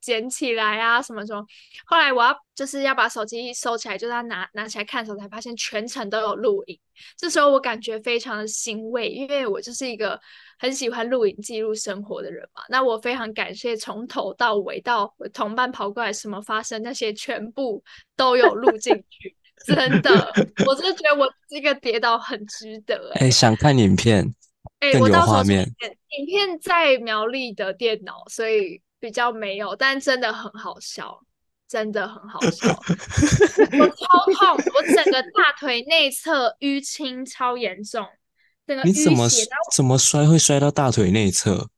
[0.00, 1.44] 捡起来啊什么什么。
[1.86, 6.78] 后来我要就是要把手机收起来，就是要拿拿起来看的时候，才发现全程都有录影。
[7.16, 10.20] 这时候我感觉非常的欣慰，因为我就是一个
[10.58, 12.62] 很喜欢录影记录生活的人嘛。
[12.68, 17.82] 那我非常感谢从头到尾到我同伴跑过来什么发生那些全部
[18.16, 19.34] 都有录进去。
[19.66, 20.12] 真的，
[20.66, 24.24] 我真的觉得我这个跌倒很值得哎、哎，想看影片，
[24.78, 31.20] 哎、我到时候影片在苗栗的电脑，所以比较没有，但真的很好笑，
[31.68, 32.68] 真的很好笑。
[33.78, 38.06] 我超痛，我整个大腿内侧淤青超严重，
[38.66, 39.40] 整个你怎么淤血。
[39.50, 41.68] 然后怎么摔会摔到大腿内侧？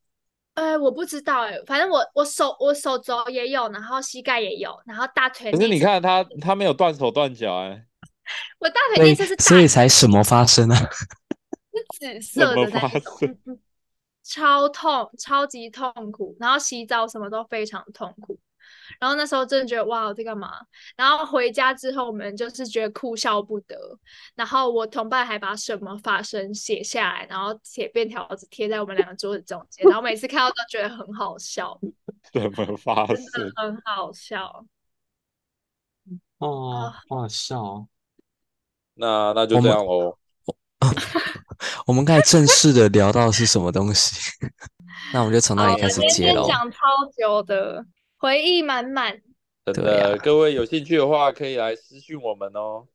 [0.53, 7.85] 呃，我不知道哎、反正我我手我手肘也有，然后膝盖也有，然后大腿可是，你看他，他没有断手断脚哎，
[8.59, 10.75] 我大腿内侧是大所以才什么发生啊？
[11.97, 13.57] 是紫色的那一种，嗯
[14.31, 18.39] 超痛，超级痛苦，然后洗澡什么都非常痛苦。
[18.99, 20.53] 然后那时候真的觉得哇，我在干嘛？
[20.95, 23.75] 然后回家之后，我们就是觉得哭笑不得。
[24.35, 29.85] 然后我同伴还把什么发生写下来，然后写便条纸贴在我们两个桌子中间。
[29.85, 31.77] 然后每次看到都觉得很好笑，
[32.31, 33.51] 怎么发真生的？
[33.55, 34.65] 很好笑。
[36.37, 37.87] 哦，好好笑哦。
[38.93, 40.17] 那那就这样喽。
[41.85, 44.31] 我们刚才正式的聊到是什么东西？
[45.13, 46.47] 那我们就从那好，里开始接喽。
[46.47, 46.77] 讲超
[47.17, 47.85] 久的，
[48.17, 49.11] 回忆满满。
[49.65, 52.85] 真对的，啊各位有兴趣的话，可以来私讯我们哦。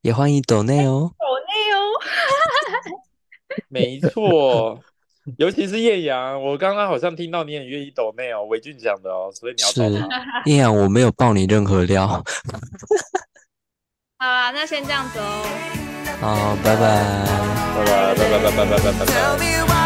[0.00, 1.12] 也欢迎抖内哦。
[1.18, 1.78] 抖内哦。
[3.68, 4.80] 没错，
[5.38, 10.42] 尤其是叶阳，我刚刚好像听到你很愿意抖内哦，伟俊讲的哦，所以你要找是他。
[10.46, 12.24] 叶阳，我没有爆你任何料。
[14.22, 15.46] 好啦那先这样子哦。
[16.20, 17.40] 好拜拜。
[17.74, 19.06] 拜拜拜拜拜拜拜拜
[19.66, 19.79] 拜